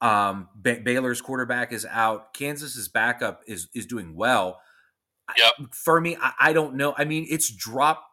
Um, 0.00 0.48
Baylor's 0.62 1.20
quarterback 1.20 1.72
is 1.72 1.84
out. 1.84 2.32
Kansas's 2.34 2.88
backup 2.88 3.42
is 3.46 3.68
is 3.74 3.86
doing 3.86 4.14
well. 4.14 4.60
Yep. 5.36 5.74
For 5.74 6.00
me, 6.00 6.16
I, 6.20 6.32
I 6.40 6.52
don't 6.52 6.74
know. 6.74 6.94
I 6.96 7.04
mean, 7.04 7.26
it's 7.28 7.50
dropped 7.50 8.04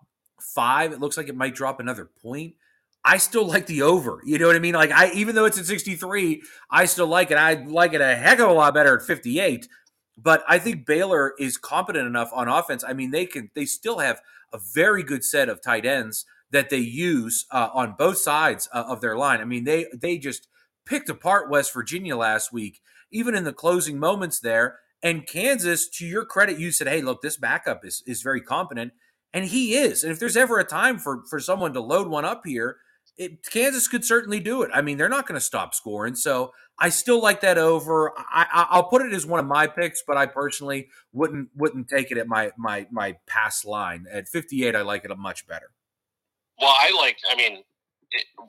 five. 0.42 0.92
It 0.92 1.00
looks 1.00 1.18
like 1.18 1.30
it 1.30 1.36
might 1.36 1.56
drop 1.56 1.80
another 1.80 2.10
point. 2.22 2.56
I 3.04 3.18
still 3.18 3.46
like 3.46 3.68
the 3.68 3.84
over. 3.84 4.20
You 4.26 4.40
know 4.40 4.48
what 4.48 4.56
I 4.56 4.60
mean? 4.60 4.74
Like 4.74 4.92
I 4.92 5.12
even 5.12 5.36
though 5.36 5.46
it's 5.46 5.60
at 5.60 5.66
63, 5.66 6.42
I 6.72 6.86
still 6.86 7.08
like 7.08 7.30
it. 7.30 7.38
I 7.38 7.54
like 7.54 7.94
it 7.94 8.02
a 8.02 8.16
heck 8.16 8.40
of 8.40 8.50
a 8.50 8.54
lot 8.54 8.74
better 8.74 8.98
at 8.98 9.06
58. 9.06 9.68
But 10.18 10.44
I 10.48 10.60
think 10.60 10.86
Baylor 10.86 11.34
is 11.38 11.58
competent 11.58 12.08
enough 12.08 12.32
on 12.34 12.48
offense. 12.48 12.84
I 12.84 12.94
mean, 12.94 13.12
they 13.12 13.26
can 13.26 13.52
they 13.54 13.66
still 13.66 14.00
have 14.00 14.22
a 14.52 14.60
very 14.74 15.04
good 15.04 15.24
set 15.24 15.50
of 15.50 15.62
tight 15.62 15.86
ends 15.86 16.26
that 16.52 16.70
they 16.70 16.78
use 16.78 17.46
uh, 17.52 17.70
on 17.74 17.96
both 17.98 18.18
sides 18.18 18.70
uh, 18.74 18.86
of 18.88 19.02
their 19.02 19.18
line. 19.18 19.42
I 19.42 19.46
mean, 19.46 19.64
they 19.64 19.88
they 19.94 20.18
just 20.18 20.48
picked 20.86 21.10
apart 21.10 21.50
West 21.50 21.74
Virginia 21.74 22.16
last 22.16 22.54
week, 22.54 22.82
even 23.12 23.36
in 23.36 23.44
the 23.44 23.54
closing 23.54 24.00
moments 24.00 24.40
there. 24.40 24.80
And 25.04 25.28
Kansas, 25.28 25.88
to 25.90 26.06
your 26.06 26.26
credit, 26.26 26.60
you 26.60 26.72
said, 26.72 26.88
"Hey, 26.88 27.02
look, 27.02 27.22
this 27.22 27.38
backup 27.38 27.86
is 27.86 28.04
is 28.06 28.22
very 28.22 28.42
competent," 28.42 28.94
and 29.34 29.46
he 29.46 29.76
is. 29.76 30.04
And 30.04 30.12
if 30.12 30.20
there's 30.20 30.38
ever 30.38 30.60
a 30.60 30.64
time 30.64 30.98
for 30.98 31.24
for 31.30 31.40
someone 31.40 31.74
to 31.74 31.82
load 31.82 32.08
one 32.08 32.26
up 32.26 32.42
here, 32.46 32.78
it, 33.18 33.44
Kansas 33.46 33.88
could 33.88 34.04
certainly 34.04 34.40
do 34.40 34.62
it. 34.62 34.72
I 34.74 34.82
mean, 34.82 34.98
they're 34.98 35.10
not 35.10 35.28
going 35.28 35.40
to 35.40 35.46
stop 35.46 35.74
scoring, 35.74 36.16
so 36.16 36.54
I 36.78 36.90
still 36.90 37.22
like 37.22 37.42
that 37.42 37.58
over. 37.58 38.12
I, 38.18 38.68
will 38.74 38.84
put 38.84 39.02
it 39.02 39.14
as 39.14 39.26
one 39.26 39.40
of 39.40 39.46
my 39.46 39.68
picks, 39.68 40.04
but 40.06 40.18
I 40.18 40.26
personally 40.26 40.90
wouldn't 41.14 41.50
wouldn't 41.56 41.88
take 41.88 42.12
it 42.12 42.18
at 42.18 42.28
my 42.28 42.52
my 42.58 42.88
my 42.92 43.18
pass 43.28 43.64
line 43.64 44.06
at 44.12 44.28
58. 44.28 44.76
I 44.76 44.82
like 44.82 45.06
it 45.06 45.18
much 45.18 45.48
better. 45.48 45.72
Well, 46.60 46.74
I 46.74 46.96
like. 46.98 47.18
I 47.32 47.36
mean, 47.36 47.64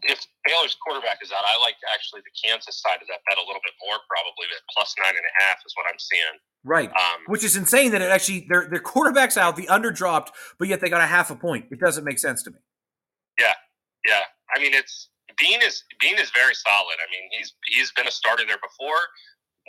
if 0.02 0.20
Baylor's 0.46 0.76
quarterback 0.84 1.18
is 1.22 1.32
out, 1.32 1.42
I 1.42 1.60
like 1.60 1.74
actually 1.94 2.22
the 2.22 2.34
Kansas 2.38 2.80
side 2.80 3.02
of 3.02 3.08
that 3.08 3.20
bet 3.28 3.38
a 3.38 3.46
little 3.46 3.62
bit 3.64 3.74
more, 3.82 3.98
probably. 4.06 4.46
That 4.50 4.62
plus 4.70 4.94
nine 4.98 5.16
and 5.16 5.26
a 5.26 5.34
half 5.42 5.58
is 5.66 5.72
what 5.74 5.86
I'm 5.90 5.98
seeing. 5.98 6.36
Right, 6.64 6.90
um, 6.90 7.20
which 7.26 7.44
is 7.44 7.56
insane 7.56 7.92
that 7.92 8.02
it 8.02 8.10
actually 8.10 8.46
their 8.48 8.68
their 8.68 8.80
quarterback's 8.80 9.36
out, 9.36 9.56
the 9.56 9.68
under 9.68 9.90
dropped, 9.90 10.32
but 10.58 10.68
yet 10.68 10.80
they 10.80 10.88
got 10.88 11.00
a 11.00 11.06
half 11.06 11.30
a 11.30 11.36
point. 11.36 11.66
It 11.70 11.80
doesn't 11.80 12.04
make 12.04 12.18
sense 12.18 12.42
to 12.44 12.50
me. 12.50 12.58
Yeah, 13.38 13.54
yeah. 14.06 14.22
I 14.54 14.60
mean, 14.60 14.74
it's 14.74 15.10
Bean 15.38 15.60
is 15.62 15.84
Bean 16.00 16.18
is 16.18 16.30
very 16.30 16.54
solid. 16.54 16.96
I 16.98 17.06
mean, 17.10 17.28
he's 17.38 17.54
he's 17.66 17.92
been 17.92 18.06
a 18.06 18.10
starter 18.10 18.44
there 18.46 18.58
before 18.58 18.98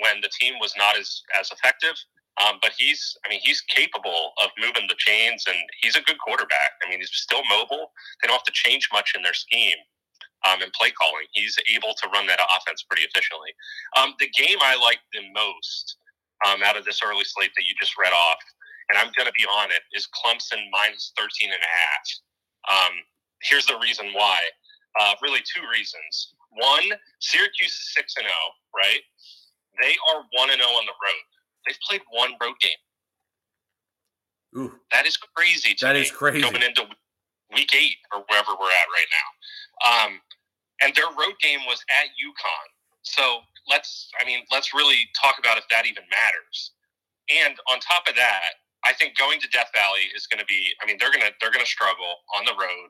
when 0.02 0.22
the 0.22 0.30
team 0.40 0.56
was 0.60 0.74
not 0.78 0.98
as 0.98 1.22
as 1.40 1.52
effective. 1.52 1.96
Um, 2.38 2.60
but 2.62 2.72
he's, 2.78 3.18
I 3.26 3.30
mean, 3.30 3.40
he's 3.42 3.62
capable 3.62 4.34
of 4.44 4.52
moving 4.62 4.86
the 4.88 4.98
chains, 4.98 5.46
and 5.48 5.58
he's 5.82 5.96
a 5.96 6.02
good 6.02 6.20
quarterback. 6.20 6.78
I 6.86 6.90
mean, 6.90 7.00
he's 7.00 7.10
still 7.12 7.42
mobile. 7.50 7.92
They 8.22 8.28
don't 8.28 8.38
have 8.38 8.44
to 8.44 8.54
change 8.54 8.90
much 8.94 9.14
in 9.16 9.24
their 9.24 9.34
scheme 9.34 9.78
um, 10.46 10.62
and 10.62 10.72
play 10.74 10.92
calling. 10.92 11.26
He's 11.34 11.58
able 11.74 11.98
to 11.98 12.10
run 12.14 12.28
that 12.28 12.40
offense 12.46 12.86
pretty 12.86 13.10
efficiently. 13.10 13.58
Um, 13.98 14.14
the 14.20 14.30
game 14.38 14.58
I 14.62 14.78
like 14.78 15.00
the 15.14 15.26
most 15.34 15.98
um, 16.46 16.62
out 16.62 16.78
of 16.78 16.86
this 16.86 17.02
early 17.02 17.26
slate 17.26 17.52
that 17.58 17.66
you 17.66 17.74
just 17.80 17.98
read 17.98 18.14
off, 18.14 18.38
and 18.90 19.02
I'm 19.02 19.10
going 19.18 19.28
to 19.28 19.34
be 19.34 19.46
on 19.50 19.74
it, 19.74 19.82
is 19.98 20.08
Clemson 20.14 20.62
minus 20.70 21.14
13 21.18 21.50
and 21.50 21.58
a 21.58 21.74
half. 21.74 22.06
Um, 22.70 22.94
here's 23.50 23.66
the 23.66 23.82
reason 23.82 24.14
why. 24.14 24.46
Uh, 25.00 25.14
really, 25.22 25.42
two 25.42 25.66
reasons. 25.74 26.34
One, 26.54 26.86
Syracuse 27.20 27.74
is 27.74 27.94
6 27.98 28.14
and 28.18 28.26
0, 28.26 28.34
right? 28.78 29.02
They 29.82 29.94
are 30.14 30.22
1 30.38 30.50
and 30.50 30.62
0 30.62 30.70
on 30.70 30.86
the 30.86 30.98
road 30.98 31.26
They've 31.68 31.80
played 31.88 32.02
one 32.10 32.32
road 32.42 32.56
game. 32.62 32.82
Ooh. 34.58 34.72
That 34.92 35.06
is 35.06 35.18
crazy. 35.18 35.76
That 35.82 35.96
is 35.96 36.10
crazy. 36.12 36.42
Going 36.42 36.64
into 36.64 36.88
week 37.54 37.74
eight 37.76 37.98
or 38.14 38.24
wherever 38.30 38.52
we're 38.60 38.72
at 38.72 38.88
right 38.90 39.12
now. 39.12 39.28
Um, 39.86 40.22
and 40.82 40.96
their 40.96 41.08
road 41.08 41.36
game 41.42 41.60
was 41.68 41.84
at 42.00 42.08
UConn. 42.16 42.68
So 43.04 43.40
let's, 43.70 44.10
I 44.22 44.26
mean, 44.26 44.44
let's 44.52 44.74
really 44.74 45.10
talk 45.22 45.36
about 45.40 45.58
if 45.58 45.66
that 45.70 45.86
even 45.86 46.04
matters. 46.10 46.72
And 47.28 47.56
on 47.72 47.80
top 47.80 48.08
of 48.08 48.16
that, 48.16 48.64
I 48.86 48.94
think 48.94 49.18
going 49.18 49.40
to 49.42 49.48
Death 49.50 49.70
Valley 49.76 50.08
is 50.16 50.28
going 50.28 50.40
to 50.40 50.46
be. 50.46 50.72
I 50.82 50.86
mean, 50.86 50.98
they're 51.00 51.12
gonna 51.12 51.32
they're 51.42 51.52
gonna 51.52 51.66
struggle 51.66 52.24
on 52.38 52.46
the 52.46 52.56
road. 52.56 52.90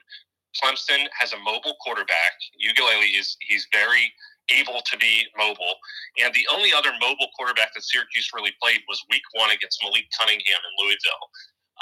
Clemson 0.62 1.08
has 1.18 1.34
a 1.34 1.40
mobile 1.40 1.76
quarterback. 1.82 2.38
Uiagalelei 2.62 3.18
is 3.18 3.38
he's 3.42 3.68
very 3.72 4.14
able 4.54 4.82
to 4.86 4.96
be 4.98 5.28
mobile. 5.38 5.76
And 6.22 6.34
the 6.34 6.48
only 6.52 6.72
other 6.74 6.92
mobile 7.02 7.28
quarterback 7.36 7.74
that 7.74 7.84
Syracuse 7.84 8.32
really 8.34 8.54
played 8.62 8.82
was 8.88 9.04
week 9.10 9.26
one 9.34 9.52
against 9.52 9.80
Malik 9.84 10.08
Cunningham 10.16 10.62
in 10.62 10.74
Louisville. 10.80 11.26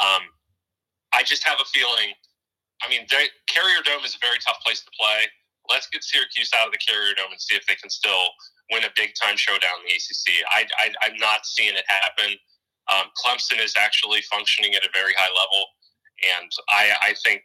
Um, 0.01 0.23
I 1.13 1.23
just 1.23 1.45
have 1.47 1.57
a 1.61 1.67
feeling, 1.71 2.11
I 2.83 2.89
mean, 2.89 3.07
Carrier 3.47 3.81
Dome 3.85 4.03
is 4.03 4.15
a 4.15 4.21
very 4.21 4.37
tough 4.43 4.59
place 4.65 4.83
to 4.83 4.91
play. 4.97 5.29
Let's 5.71 5.87
get 5.89 6.03
Syracuse 6.03 6.51
out 6.53 6.67
of 6.67 6.73
the 6.73 6.81
Carrier 6.81 7.13
Dome 7.15 7.31
and 7.31 7.41
see 7.41 7.55
if 7.55 7.65
they 7.65 7.75
can 7.75 7.89
still 7.89 8.29
win 8.71 8.83
a 8.83 8.93
big 8.97 9.13
time 9.17 9.37
showdown 9.37 9.81
in 9.81 9.89
the 9.89 9.95
ACC. 9.95 10.41
I, 10.49 10.65
I, 10.81 11.09
am 11.09 11.17
not 11.17 11.45
seeing 11.45 11.73
it 11.73 11.85
happen. 11.87 12.37
Um, 12.91 13.09
Clemson 13.17 13.63
is 13.63 13.73
actually 13.77 14.21
functioning 14.29 14.75
at 14.75 14.85
a 14.85 14.89
very 14.93 15.13
high 15.17 15.31
level. 15.33 15.61
And 16.37 16.49
I, 16.69 17.11
I 17.11 17.13
think, 17.25 17.41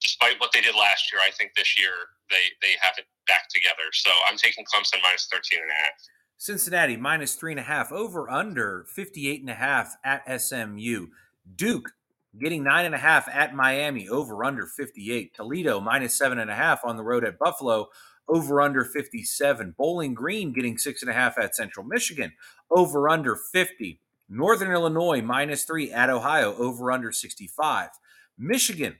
despite 0.00 0.40
what 0.40 0.52
they 0.52 0.60
did 0.60 0.74
last 0.74 1.12
year, 1.12 1.20
I 1.24 1.30
think 1.30 1.52
this 1.56 1.78
year 1.78 1.92
they, 2.30 2.52
they 2.60 2.74
have 2.80 2.94
it 2.98 3.06
back 3.26 3.48
together. 3.48 3.90
So 3.92 4.10
I'm 4.28 4.36
taking 4.36 4.64
Clemson 4.64 5.02
minus 5.02 5.28
13 5.30 5.60
and 5.62 5.70
a 5.70 5.74
half. 5.74 5.92
Cincinnati 6.38 6.96
minus 6.96 7.34
three 7.34 7.52
and 7.52 7.60
a 7.60 7.64
half 7.64 7.92
over 7.92 8.28
under 8.28 8.84
58 8.88 9.40
and 9.40 9.50
a 9.50 9.54
half 9.54 9.96
at 10.04 10.40
SMU. 10.40 11.06
Duke 11.54 11.92
getting 12.38 12.64
nine 12.64 12.84
and 12.84 12.94
a 12.94 12.98
half 12.98 13.28
at 13.28 13.54
Miami 13.54 14.08
over 14.08 14.44
under 14.44 14.66
58. 14.66 15.34
Toledo 15.34 15.80
minus 15.80 16.14
seven 16.14 16.38
and 16.38 16.50
a 16.50 16.54
half 16.54 16.84
on 16.84 16.96
the 16.96 17.02
road 17.04 17.24
at 17.24 17.38
Buffalo 17.38 17.88
over 18.28 18.60
under 18.60 18.84
57. 18.84 19.74
Bowling 19.76 20.14
Green 20.14 20.52
getting 20.52 20.78
six 20.78 21.02
and 21.02 21.10
a 21.10 21.14
half 21.14 21.38
at 21.38 21.54
Central 21.54 21.84
Michigan 21.86 22.32
over 22.70 23.08
under 23.08 23.36
50. 23.36 24.00
Northern 24.28 24.72
Illinois 24.72 25.20
minus 25.20 25.64
three 25.64 25.92
at 25.92 26.10
Ohio 26.10 26.56
over 26.56 26.90
under 26.90 27.12
65. 27.12 27.90
Michigan, 28.38 28.96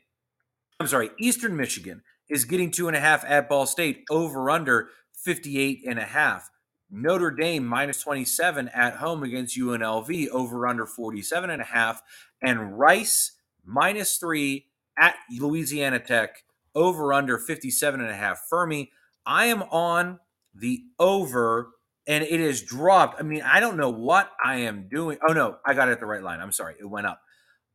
I'm 0.79 0.87
sorry, 0.87 1.11
Eastern 1.19 1.57
Michigan 1.57 2.03
is 2.33 2.47
getting 2.47 2.71
two 2.71 2.89
and 2.89 2.97
a 2.97 3.01
half 3.01 3.25
at 3.27 3.49
Ball 3.49 3.67
State 3.67 4.05
over 4.11 4.51
under 4.51 4.89
58 5.13 5.83
and 5.87 5.99
a 5.99 6.05
half. 6.05 6.51
Notre 6.91 7.31
Dame 7.31 7.67
minus 7.67 8.03
27 8.03 8.69
at 8.69 8.97
home 8.97 9.23
against 9.23 9.59
UNLV 9.59 10.29
over 10.29 10.67
under 10.67 10.87
47 10.87 11.51
and 11.51 11.63
a 11.63 11.67
half. 11.67 12.03
And 12.43 12.79
Rice 12.79 13.33
minus 13.65 14.17
three 14.17 14.67
at 14.99 15.15
Louisiana 15.39 15.99
Tech 15.99 16.45
over 16.75 17.13
under 17.13 17.39
57 17.39 18.01
and 18.01 18.11
a 18.11 18.15
half. 18.15 18.43
Fuhrmy, 18.51 18.89
I 19.27 19.47
am 19.47 19.63
on 19.65 20.19
the 20.55 20.83
over 20.99 21.71
and 22.07 22.25
it 22.25 22.41
is 22.41 22.63
dropped. 22.63 23.21
I 23.21 23.23
mean, 23.23 23.43
I 23.43 23.61
don't 23.61 23.77
know 23.77 23.91
what 23.91 24.31
I 24.43 24.57
am 24.57 24.89
doing. 24.89 25.19
Oh 25.27 25.35
no, 25.35 25.59
I 25.67 25.75
got 25.75 25.89
it 25.89 25.93
at 25.93 26.01
the 26.01 26.07
right 26.07 26.23
line. 26.23 26.41
I'm 26.41 26.53
sorry. 26.53 26.77
It 26.81 26.87
went 26.87 27.07
up. 27.07 27.21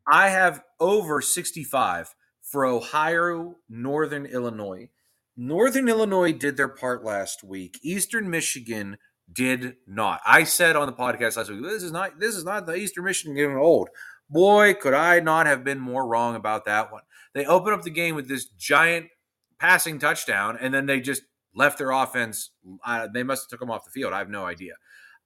I 0.07 0.29
have 0.29 0.63
over 0.79 1.21
65 1.21 2.15
for 2.49 2.65
Ohio, 2.65 3.55
Northern 3.69 4.25
Illinois. 4.25 4.89
Northern 5.35 5.87
Illinois 5.87 6.31
did 6.31 6.57
their 6.57 6.67
part 6.67 7.03
last 7.03 7.43
week. 7.43 7.79
Eastern 7.83 8.29
Michigan 8.29 8.97
did 9.31 9.75
not. 9.85 10.21
I 10.25 10.43
said 10.45 10.75
on 10.75 10.87
the 10.87 10.93
podcast 10.93 11.37
last 11.37 11.49
week, 11.49 11.61
this 11.61 11.83
is 11.83 11.91
not 11.91 12.19
this 12.19 12.35
is 12.35 12.45
not 12.45 12.65
the 12.65 12.75
Eastern 12.75 13.03
Michigan 13.03 13.35
getting 13.35 13.57
old. 13.57 13.89
Boy, 14.29 14.73
could 14.73 14.93
I 14.93 15.19
not 15.19 15.45
have 15.45 15.63
been 15.63 15.79
more 15.79 16.07
wrong 16.07 16.35
about 16.35 16.65
that 16.65 16.91
one. 16.91 17.03
They 17.33 17.45
opened 17.45 17.75
up 17.75 17.83
the 17.83 17.89
game 17.89 18.15
with 18.15 18.27
this 18.27 18.45
giant 18.45 19.07
passing 19.59 19.99
touchdown, 19.99 20.57
and 20.59 20.73
then 20.73 20.85
they 20.85 20.99
just 20.99 21.23
left 21.53 21.77
their 21.77 21.91
offense. 21.91 22.51
Uh, 22.85 23.07
they 23.13 23.23
must 23.23 23.43
have 23.43 23.49
took 23.49 23.59
them 23.59 23.71
off 23.71 23.85
the 23.85 23.91
field. 23.91 24.13
I 24.13 24.19
have 24.19 24.29
no 24.29 24.45
idea. 24.45 24.73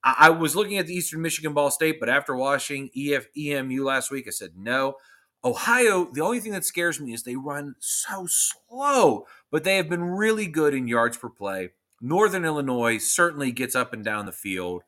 I, 0.03 0.15
I 0.19 0.29
was 0.29 0.55
looking 0.55 0.77
at 0.77 0.87
the 0.87 0.93
Eastern 0.93 1.21
Michigan 1.21 1.53
Ball 1.53 1.71
State, 1.71 1.99
but 1.99 2.09
after 2.09 2.35
watching 2.35 2.89
EF 2.95 3.27
EMU 3.37 3.83
last 3.83 4.11
week, 4.11 4.25
I 4.27 4.31
said 4.31 4.51
no. 4.55 4.95
Ohio, 5.43 6.07
the 6.12 6.21
only 6.21 6.39
thing 6.39 6.51
that 6.51 6.65
scares 6.65 7.00
me 7.00 7.13
is 7.13 7.24
they 7.24 7.36
run 7.36 7.75
so 7.79 8.27
slow, 8.27 9.25
but 9.51 9.63
they 9.63 9.77
have 9.77 9.89
been 9.89 10.03
really 10.03 10.48
good 10.48 10.74
in 10.75 10.88
yards 10.88 11.17
per 11.17 11.29
play. 11.29 11.69
Northern 12.00 12.45
Illinois 12.45 12.98
certainly 12.98 13.51
gets 13.51 13.75
up 13.75 13.93
and 13.93 14.03
down 14.03 14.25
the 14.25 14.31
field. 14.31 14.83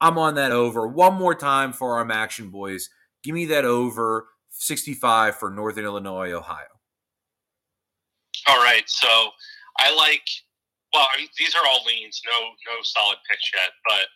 I'm 0.00 0.18
on 0.18 0.34
that 0.34 0.52
over. 0.52 0.86
One 0.86 1.14
more 1.14 1.34
time 1.34 1.72
for 1.72 1.98
our 1.98 2.10
action 2.12 2.50
boys. 2.50 2.90
Give 3.22 3.34
me 3.34 3.46
that 3.46 3.64
over 3.64 4.28
65 4.50 5.36
for 5.36 5.50
Northern 5.50 5.84
Illinois, 5.84 6.32
Ohio. 6.32 6.66
All 8.46 8.62
right. 8.62 8.84
So 8.86 9.08
I 9.78 9.94
like, 9.94 10.26
well, 10.92 11.06
I 11.14 11.20
mean, 11.20 11.28
these 11.38 11.54
are 11.54 11.66
all 11.66 11.80
leans, 11.86 12.20
no, 12.26 12.38
no 12.40 12.82
solid 12.82 13.16
picks 13.28 13.50
yet, 13.54 13.70
but 13.88 14.06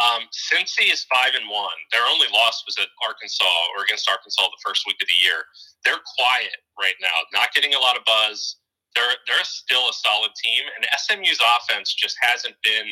um, 0.00 0.24
Cincy 0.32 0.88
is 0.88 1.04
five 1.12 1.36
and 1.36 1.44
one. 1.48 1.76
Their 1.92 2.04
only 2.08 2.26
loss 2.32 2.64
was 2.64 2.76
at 2.80 2.88
Arkansas 3.04 3.60
or 3.76 3.84
against 3.84 4.08
Arkansas 4.08 4.48
the 4.48 4.64
first 4.64 4.88
week 4.88 4.96
of 5.00 5.08
the 5.08 5.20
year. 5.20 5.44
They're 5.84 6.00
quiet 6.16 6.64
right 6.80 6.96
now, 7.00 7.12
not 7.36 7.52
getting 7.52 7.76
a 7.76 7.78
lot 7.78 7.96
of 7.96 8.04
buzz. 8.08 8.56
They're 8.96 9.20
they're 9.28 9.44
still 9.44 9.86
a 9.88 9.94
solid 9.94 10.32
team, 10.40 10.64
and 10.74 10.82
SMU's 10.96 11.38
offense 11.38 11.92
just 11.94 12.16
hasn't 12.20 12.56
been 12.64 12.88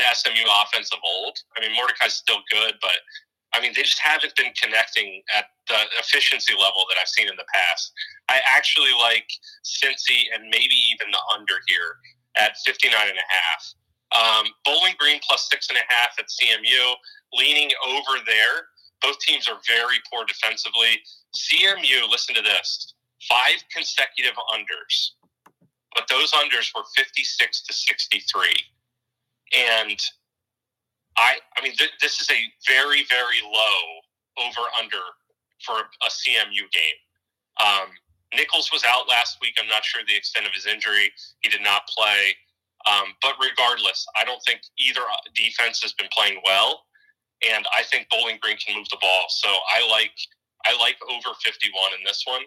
the 0.00 0.04
SMU 0.14 0.42
offense 0.64 0.90
of 0.90 0.98
old. 1.04 1.36
I 1.56 1.60
mean, 1.60 1.76
Mordecai's 1.76 2.14
still 2.14 2.40
good, 2.50 2.74
but 2.80 2.98
I 3.52 3.60
mean, 3.60 3.72
they 3.76 3.82
just 3.82 4.00
haven't 4.00 4.34
been 4.36 4.52
connecting 4.60 5.22
at 5.36 5.46
the 5.68 5.78
efficiency 6.00 6.54
level 6.54 6.84
that 6.88 6.96
I've 7.00 7.08
seen 7.08 7.28
in 7.28 7.36
the 7.36 7.48
past. 7.52 7.92
I 8.28 8.40
actually 8.48 8.92
like 9.00 9.28
Cincy 9.64 10.28
and 10.34 10.48
maybe 10.50 10.76
even 10.92 11.10
the 11.12 11.20
under 11.36 11.60
here 11.66 11.96
at 12.36 12.56
59 12.64 12.92
and 12.92 13.18
a 13.18 13.28
half. 13.28 13.62
Um, 14.14 14.46
Bowling 14.64 14.94
Green 14.98 15.20
plus 15.26 15.48
six 15.50 15.68
and 15.68 15.78
a 15.78 15.92
half 15.92 16.16
at 16.18 16.26
CMU, 16.26 16.94
leaning 17.34 17.70
over 17.86 18.22
there. 18.26 18.66
Both 19.02 19.18
teams 19.20 19.48
are 19.48 19.58
very 19.68 19.98
poor 20.10 20.24
defensively. 20.26 21.00
CMU, 21.36 22.10
listen 22.10 22.34
to 22.34 22.42
this 22.42 22.94
five 23.28 23.62
consecutive 23.74 24.34
unders, 24.54 25.10
but 25.94 26.04
those 26.08 26.32
unders 26.32 26.70
were 26.74 26.84
56 26.96 27.62
to 27.64 27.72
63. 27.72 28.48
And 29.56 29.98
I 31.16 31.38
I 31.56 31.62
mean 31.62 31.74
th- 31.76 31.98
this 32.00 32.20
is 32.20 32.30
a 32.30 32.40
very 32.66 33.04
very 33.08 33.40
low 33.44 34.44
over 34.46 34.68
under 34.80 35.02
for 35.64 35.74
a 35.80 36.08
CMU 36.08 36.70
game. 36.70 36.98
Um, 37.60 37.88
Nichols 38.34 38.70
was 38.72 38.84
out 38.86 39.08
last 39.08 39.38
week. 39.40 39.54
I'm 39.60 39.68
not 39.68 39.84
sure 39.84 40.02
the 40.06 40.16
extent 40.16 40.46
of 40.46 40.52
his 40.52 40.66
injury. 40.66 41.10
He 41.40 41.48
did 41.48 41.62
not 41.62 41.88
play. 41.88 42.36
Um, 42.86 43.14
but 43.22 43.34
regardless, 43.42 44.06
I 44.20 44.24
don't 44.24 44.40
think 44.46 44.60
either 44.78 45.02
defense 45.34 45.82
has 45.82 45.92
been 45.94 46.08
playing 46.14 46.40
well, 46.46 46.86
and 47.42 47.66
I 47.74 47.82
think 47.82 48.06
Bowling 48.10 48.38
Green 48.40 48.56
can 48.56 48.76
move 48.76 48.88
the 48.90 49.02
ball. 49.02 49.26
So 49.28 49.48
I 49.48 49.86
like 49.90 50.14
I 50.66 50.74
like 50.78 50.98
over 51.06 51.34
51 51.42 51.70
in 51.98 52.02
this 52.04 52.22
one. 52.26 52.42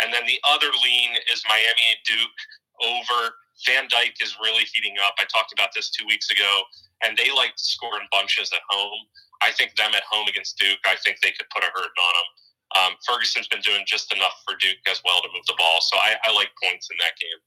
And 0.00 0.12
then 0.12 0.24
the 0.26 0.38
other 0.46 0.68
lean 0.84 1.16
is 1.32 1.42
Miami 1.48 1.86
and 1.90 2.00
Duke 2.04 2.40
over. 2.84 3.34
Van 3.64 3.88
Dyke 3.88 4.20
is 4.20 4.36
really 4.42 4.68
heating 4.68 5.00
up. 5.00 5.16
I 5.18 5.24
talked 5.32 5.52
about 5.52 5.72
this 5.74 5.88
two 5.88 6.04
weeks 6.04 6.30
ago, 6.30 6.62
and 7.02 7.16
they 7.16 7.32
like 7.32 7.56
to 7.56 7.64
score 7.64 7.96
in 7.96 8.04
bunches 8.12 8.52
at 8.52 8.60
home. 8.68 9.08
I 9.40 9.52
think 9.52 9.74
them 9.76 9.96
at 9.96 10.04
home 10.04 10.28
against 10.28 10.60
Duke, 10.60 10.80
I 10.84 10.96
think 11.00 11.20
they 11.20 11.32
could 11.32 11.48
put 11.48 11.64
a 11.64 11.72
hurting 11.72 12.00
on 12.00 12.14
them. 12.16 12.28
Um, 12.76 12.92
Ferguson's 13.08 13.48
been 13.48 13.64
doing 13.64 13.84
just 13.88 14.12
enough 14.12 14.36
for 14.44 14.56
Duke 14.60 14.84
as 14.90 15.00
well 15.04 15.22
to 15.22 15.28
move 15.32 15.46
the 15.48 15.56
ball, 15.56 15.80
so 15.80 15.96
I, 15.96 16.16
I 16.24 16.32
like 16.36 16.52
points 16.62 16.88
in 16.92 16.96
that 17.00 17.16
game. 17.16 17.40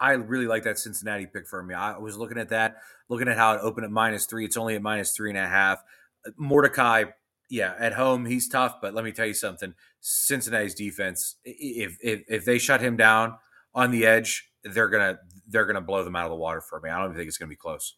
I 0.00 0.12
really 0.12 0.46
like 0.46 0.64
that 0.64 0.78
Cincinnati 0.78 1.26
pick 1.26 1.46
for 1.46 1.62
me. 1.62 1.74
I 1.74 1.98
was 1.98 2.16
looking 2.16 2.38
at 2.38 2.48
that, 2.48 2.76
looking 3.08 3.28
at 3.28 3.36
how 3.36 3.54
it 3.54 3.60
opened 3.62 3.84
at 3.84 3.90
minus 3.90 4.26
three. 4.26 4.44
It's 4.44 4.56
only 4.56 4.74
at 4.74 4.82
minus 4.82 5.12
three 5.16 5.30
and 5.30 5.38
a 5.38 5.46
half. 5.46 5.82
Uh, 6.26 6.30
Mordecai, 6.36 7.04
yeah, 7.48 7.74
at 7.78 7.92
home 7.92 8.26
he's 8.26 8.48
tough, 8.48 8.76
but 8.80 8.94
let 8.94 9.04
me 9.04 9.12
tell 9.12 9.26
you 9.26 9.34
something. 9.34 9.74
Cincinnati's 10.00 10.74
defense, 10.74 11.36
if 11.44 11.96
if, 12.00 12.22
if 12.28 12.44
they 12.44 12.58
shut 12.58 12.80
him 12.80 12.96
down 12.96 13.36
on 13.74 13.90
the 13.90 14.04
edge, 14.04 14.50
they're 14.64 14.88
gonna 14.88 15.18
they're 15.46 15.66
gonna 15.66 15.80
blow 15.80 16.04
them 16.04 16.16
out 16.16 16.24
of 16.24 16.30
the 16.30 16.36
water 16.36 16.60
for 16.60 16.80
me. 16.80 16.90
I 16.90 16.98
don't 16.98 17.06
even 17.06 17.16
think 17.16 17.28
it's 17.28 17.38
gonna 17.38 17.48
be 17.48 17.56
close. 17.56 17.96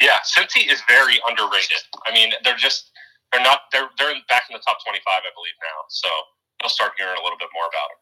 Yeah, 0.00 0.18
Cincy 0.24 0.70
is 0.70 0.82
very 0.88 1.20
underrated. 1.28 1.84
I 2.06 2.12
mean, 2.12 2.32
they're 2.42 2.56
just 2.56 2.90
they're 3.32 3.42
not 3.42 3.62
they're 3.72 3.88
they're 3.98 4.14
back 4.28 4.44
in 4.50 4.54
the 4.54 4.62
top 4.66 4.78
twenty 4.84 5.00
five, 5.04 5.22
I 5.22 5.32
believe 5.36 5.54
now. 5.60 5.84
So 5.88 6.08
you'll 6.60 6.70
start 6.70 6.92
hearing 6.96 7.16
a 7.18 7.22
little 7.22 7.38
bit 7.38 7.48
more 7.54 7.68
about 7.68 7.88
them. 7.92 8.00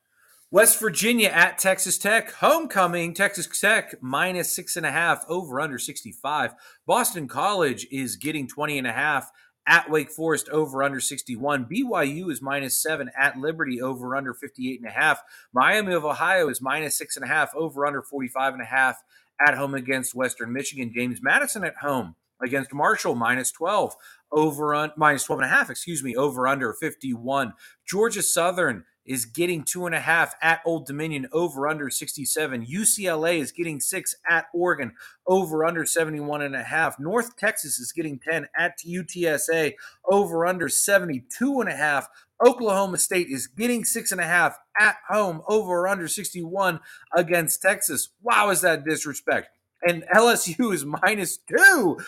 West 0.51 0.81
Virginia 0.81 1.29
at 1.29 1.59
Texas 1.59 1.99
Tech. 1.99 2.33
Homecoming, 2.33 3.13
Texas 3.13 3.47
Tech 3.61 4.03
minus 4.03 4.51
six 4.51 4.79
and 4.79 4.87
a 4.87 4.91
half, 4.91 5.23
over 5.29 5.61
under 5.61 5.79
65. 5.79 6.55
Boston 6.87 7.29
College 7.29 7.87
is 7.91 8.17
getting 8.17 8.49
20 8.49 8.79
and 8.79 8.87
a 8.87 8.93
half 8.93 9.31
at 9.67 9.91
Wake 9.91 10.11
Forest 10.11 10.49
over 10.49 10.83
under 10.83 11.01
61. 11.01 11.67
BYU 11.67 12.31
is 12.31 12.41
minus 12.41 12.83
seven 12.83 13.11
at 13.15 13.37
Liberty 13.37 13.83
over 13.83 14.17
under 14.17 14.33
58 14.33 14.81
and 14.81 14.89
a 14.89 14.93
half. 14.93 15.23
Miami 15.53 15.93
of 15.93 16.07
Ohio 16.07 16.49
is 16.49 16.63
minus 16.63 16.97
six 16.97 17.17
and 17.17 17.27
a 17.27 17.29
half 17.29 17.55
over 17.55 17.85
under 17.85 18.01
45 18.01 18.55
and 18.55 18.63
a 18.63 18.67
half 18.67 19.03
at 19.47 19.55
home 19.55 19.75
against 19.75 20.15
Western 20.15 20.51
Michigan. 20.55 20.91
James 20.95 21.21
Madison 21.23 21.63
at 21.63 21.77
home 21.83 22.15
against 22.43 22.73
Marshall 22.73 23.15
minus 23.15 23.53
12 23.53 23.95
over 24.33 24.75
on 24.75 24.93
minus 24.97 25.25
12 25.25 25.43
and 25.43 25.51
a 25.51 25.55
half, 25.55 25.69
excuse 25.69 26.03
me, 26.03 26.17
over 26.17 26.49
under 26.49 26.73
51. 26.73 27.53
Georgia 27.87 28.23
Southern 28.23 28.85
is 29.09 29.25
getting 29.25 29.65
two 29.65 29.87
and 29.87 29.95
a 29.95 30.01
half 30.01 30.35
at 30.43 30.61
Old 30.65 30.87
Dominion 30.87 31.27
over 31.33 31.67
under 31.67 31.91
67. 31.91 32.67
UCLA 32.67 33.41
is 33.41 33.51
getting 33.51 33.81
six 33.81 34.15
at 34.29 34.47
Oregon 34.53 34.93
over 35.27 35.65
under 35.65 35.87
71 35.87 36.43
and 36.43 36.55
a 36.55 36.63
half. 36.63 37.01
North 37.01 37.37
Texas 37.37 37.81
is 37.81 37.91
getting 37.91 38.19
10 38.19 38.49
at 38.57 38.79
UTSA 38.87 39.75
over 40.05 40.47
under 40.47 40.69
72 40.69 41.61
and 41.61 41.71
a 41.71 41.77
half. 41.77 42.09
Oklahoma 42.45 42.99
State 42.99 43.29
is 43.29 43.47
getting 43.47 43.85
six 43.85 44.13
and 44.13 44.21
a 44.21 44.25
half 44.25 44.59
at 44.79 44.97
home 45.09 45.43
over 45.49 45.89
under 45.89 46.07
61 46.07 46.79
against 47.17 47.63
Texas. 47.63 48.11
Wow, 48.23 48.51
is 48.51 48.61
that 48.61 48.85
disrespect? 48.85 49.49
And 49.83 50.05
LSU 50.15 50.73
is 50.73 50.85
minus 51.03 51.39
two 51.39 51.99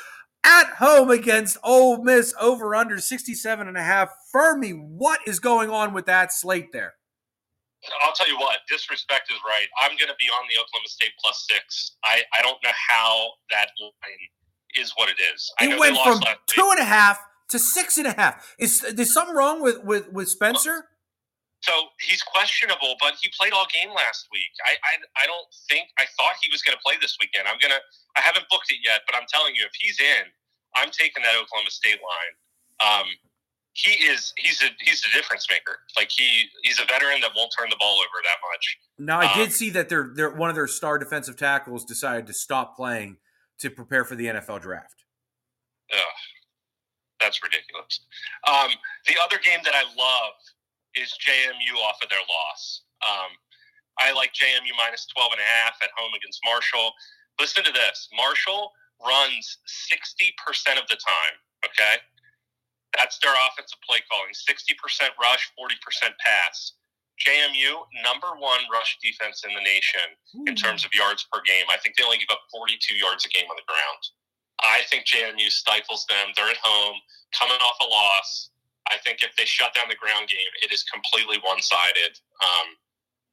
at 0.45 0.67
home 0.79 1.11
against 1.11 1.59
Ole 1.63 2.03
Miss 2.03 2.35
over 2.41 2.75
under 2.75 2.99
67 2.99 3.69
and 3.69 3.77
a 3.77 3.83
half. 3.83 4.11
Fuhrmy, 4.35 4.81
what 4.81 5.21
is 5.27 5.39
going 5.39 5.71
on 5.71 5.93
with 5.93 6.07
that 6.07 6.33
slate 6.33 6.73
there? 6.73 6.95
I'll 8.03 8.13
tell 8.13 8.29
you 8.29 8.39
what, 8.39 8.59
disrespect 8.69 9.31
is 9.31 9.39
right. 9.45 9.67
I'm 9.81 9.97
going 9.97 10.09
to 10.09 10.17
be 10.19 10.27
on 10.27 10.47
the 10.49 10.61
Oklahoma 10.61 10.89
State 10.89 11.13
plus 11.23 11.47
six. 11.51 11.97
I, 12.05 12.23
I 12.39 12.43
don't 12.43 12.59
know 12.63 12.71
how 12.89 13.31
that 13.51 13.69
line 13.81 14.19
is 14.75 14.93
what 14.97 15.09
it 15.09 15.17
is. 15.35 15.51
It 15.61 15.79
went 15.79 15.97
from 15.99 16.21
two 16.47 16.69
and 16.71 16.81
a 16.81 16.85
half 16.85 17.19
to 17.49 17.59
six 17.59 17.99
and 17.99 18.07
a 18.07 18.13
half. 18.13 18.55
Is 18.59 18.81
there's 18.81 19.13
something 19.13 19.35
wrong 19.35 19.63
with 19.63 19.83
with 19.85 20.13
with 20.13 20.29
Spencer? 20.29 20.85
So 21.61 21.93
he's 22.01 22.25
questionable, 22.25 22.97
but 23.01 23.21
he 23.21 23.29
played 23.37 23.53
all 23.53 23.69
game 23.69 23.93
last 23.93 24.29
week. 24.33 24.49
I, 24.65 24.81
I, 24.81 24.93
I 25.21 25.25
don't 25.29 25.45
think 25.69 25.93
I 26.01 26.09
thought 26.17 26.41
he 26.41 26.49
was 26.49 26.65
going 26.65 26.73
to 26.73 26.81
play 26.81 26.97
this 27.01 27.21
weekend. 27.21 27.45
I'm 27.45 27.61
gonna 27.61 27.81
I 28.17 28.25
haven't 28.25 28.49
booked 28.49 28.73
it 28.73 28.81
yet, 28.81 29.05
but 29.05 29.13
I'm 29.13 29.29
telling 29.29 29.55
you, 29.55 29.69
if 29.69 29.77
he's 29.77 30.01
in, 30.01 30.25
I'm 30.75 30.89
taking 30.89 31.23
that 31.23 31.37
Oklahoma 31.37 31.69
State 31.69 32.01
line. 32.01 32.35
Um, 32.81 33.07
he 33.73 33.93
is 34.05 34.33
he's 34.37 34.63
a 34.63 34.69
he's 34.81 35.05
a 35.05 35.17
difference 35.17 35.47
maker. 35.51 35.79
Like 35.97 36.11
he 36.11 36.49
he's 36.63 36.81
a 36.81 36.85
veteran 36.87 37.21
that 37.21 37.31
won't 37.37 37.53
turn 37.57 37.69
the 37.71 37.77
ball 37.79 37.99
over 37.99 38.19
that 38.25 38.41
much. 38.51 38.79
Now 38.99 39.21
I 39.21 39.33
um, 39.33 39.39
did 39.39 39.53
see 39.53 39.71
that 39.71 39.89
their 39.89 40.11
their 40.15 40.31
one 40.31 40.49
of 40.51 40.57
their 40.57 40.67
star 40.67 40.99
defensive 40.99 41.37
tackles 41.37 41.85
decided 41.85 42.27
to 42.27 42.35
stop 42.35 42.77
playing 42.77 43.19
to 43.61 43.71
prepare 43.71 44.05
for 44.05 44.17
the 44.17 44.27
NFL 44.27 44.63
draft. 44.63 45.05
Ugh, 45.93 46.01
that's 47.21 47.43
ridiculous. 47.43 48.01
Um, 48.49 48.71
the 49.07 49.15
other 49.23 49.39
game 49.39 49.61
that 49.65 49.75
I 49.75 49.83
love 49.97 50.35
is 50.95 51.15
JMU 51.21 51.75
off 51.87 51.99
of 52.03 52.09
their 52.09 52.25
loss. 52.25 52.83
Um, 53.03 53.31
I 53.99 54.13
like 54.13 54.33
JMU 54.33 54.73
minus 54.79 55.07
12 55.13 55.33
and 55.37 55.43
a 55.43 55.51
half 55.61 55.77
at 55.83 55.91
home 55.97 56.13
against 56.17 56.41
Marshall. 56.45 56.93
Listen 57.39 57.65
to 57.65 57.73
this 57.73 58.09
Marshall 58.17 58.73
runs 59.01 59.59
60% 59.93 60.35
of 60.77 60.87
the 60.89 60.99
time, 61.01 61.37
okay? 61.65 62.01
That's 62.97 63.19
their 63.23 63.33
offensive 63.49 63.81
play 63.87 64.03
calling 64.11 64.35
60% 64.35 64.77
rush, 65.21 65.53
40% 65.57 65.77
pass. 66.21 66.75
JMU, 67.21 67.85
number 68.03 68.33
one 68.41 68.65
rush 68.73 68.97
defense 69.05 69.45
in 69.45 69.53
the 69.53 69.61
nation 69.61 70.09
in 70.49 70.57
terms 70.57 70.85
of 70.85 70.91
yards 70.97 71.27
per 71.29 71.41
game. 71.45 71.69
I 71.69 71.77
think 71.77 71.97
they 71.97 72.05
only 72.05 72.17
give 72.17 72.33
up 72.33 72.41
42 72.51 72.97
yards 72.97 73.27
a 73.27 73.29
game 73.29 73.45
on 73.51 73.57
the 73.61 73.69
ground. 73.69 74.03
I 74.65 74.83
think 74.89 75.05
JMU 75.05 75.49
stifles 75.53 76.07
them. 76.09 76.33
They're 76.37 76.49
at 76.49 76.61
home, 76.63 76.97
coming 77.37 77.61
off 77.61 77.77
a 77.81 77.89
loss. 77.89 78.51
I 78.91 78.99
think 78.99 79.23
if 79.23 79.35
they 79.37 79.45
shut 79.45 79.75
down 79.75 79.87
the 79.89 79.97
ground 79.97 80.29
game, 80.29 80.51
it 80.63 80.73
is 80.73 80.83
completely 80.85 81.39
one 81.43 81.63
sided. 81.63 82.19
Um, 82.43 82.77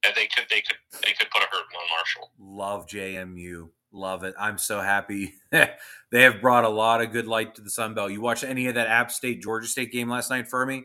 and 0.06 0.14
they 0.14 0.26
could 0.26 0.44
they 0.50 0.60
could 0.60 0.76
they 1.04 1.12
could 1.12 1.28
put 1.30 1.42
a 1.42 1.46
hurting 1.50 1.76
on 1.76 1.88
Marshall. 1.90 2.30
Love 2.38 2.86
JMU. 2.86 3.68
Love 3.92 4.22
it. 4.22 4.34
I'm 4.38 4.58
so 4.58 4.80
happy. 4.80 5.32
they 5.50 6.22
have 6.22 6.40
brought 6.40 6.64
a 6.64 6.68
lot 6.68 7.00
of 7.00 7.10
good 7.10 7.26
light 7.26 7.54
to 7.54 7.62
the 7.62 7.70
Sun 7.70 7.94
Belt. 7.94 8.12
You 8.12 8.20
watched 8.20 8.44
any 8.44 8.66
of 8.66 8.74
that 8.74 8.86
App 8.86 9.10
State 9.10 9.42
Georgia 9.42 9.66
State 9.66 9.92
game 9.92 10.08
last 10.08 10.30
night, 10.30 10.46
Fuhrmy? 10.52 10.84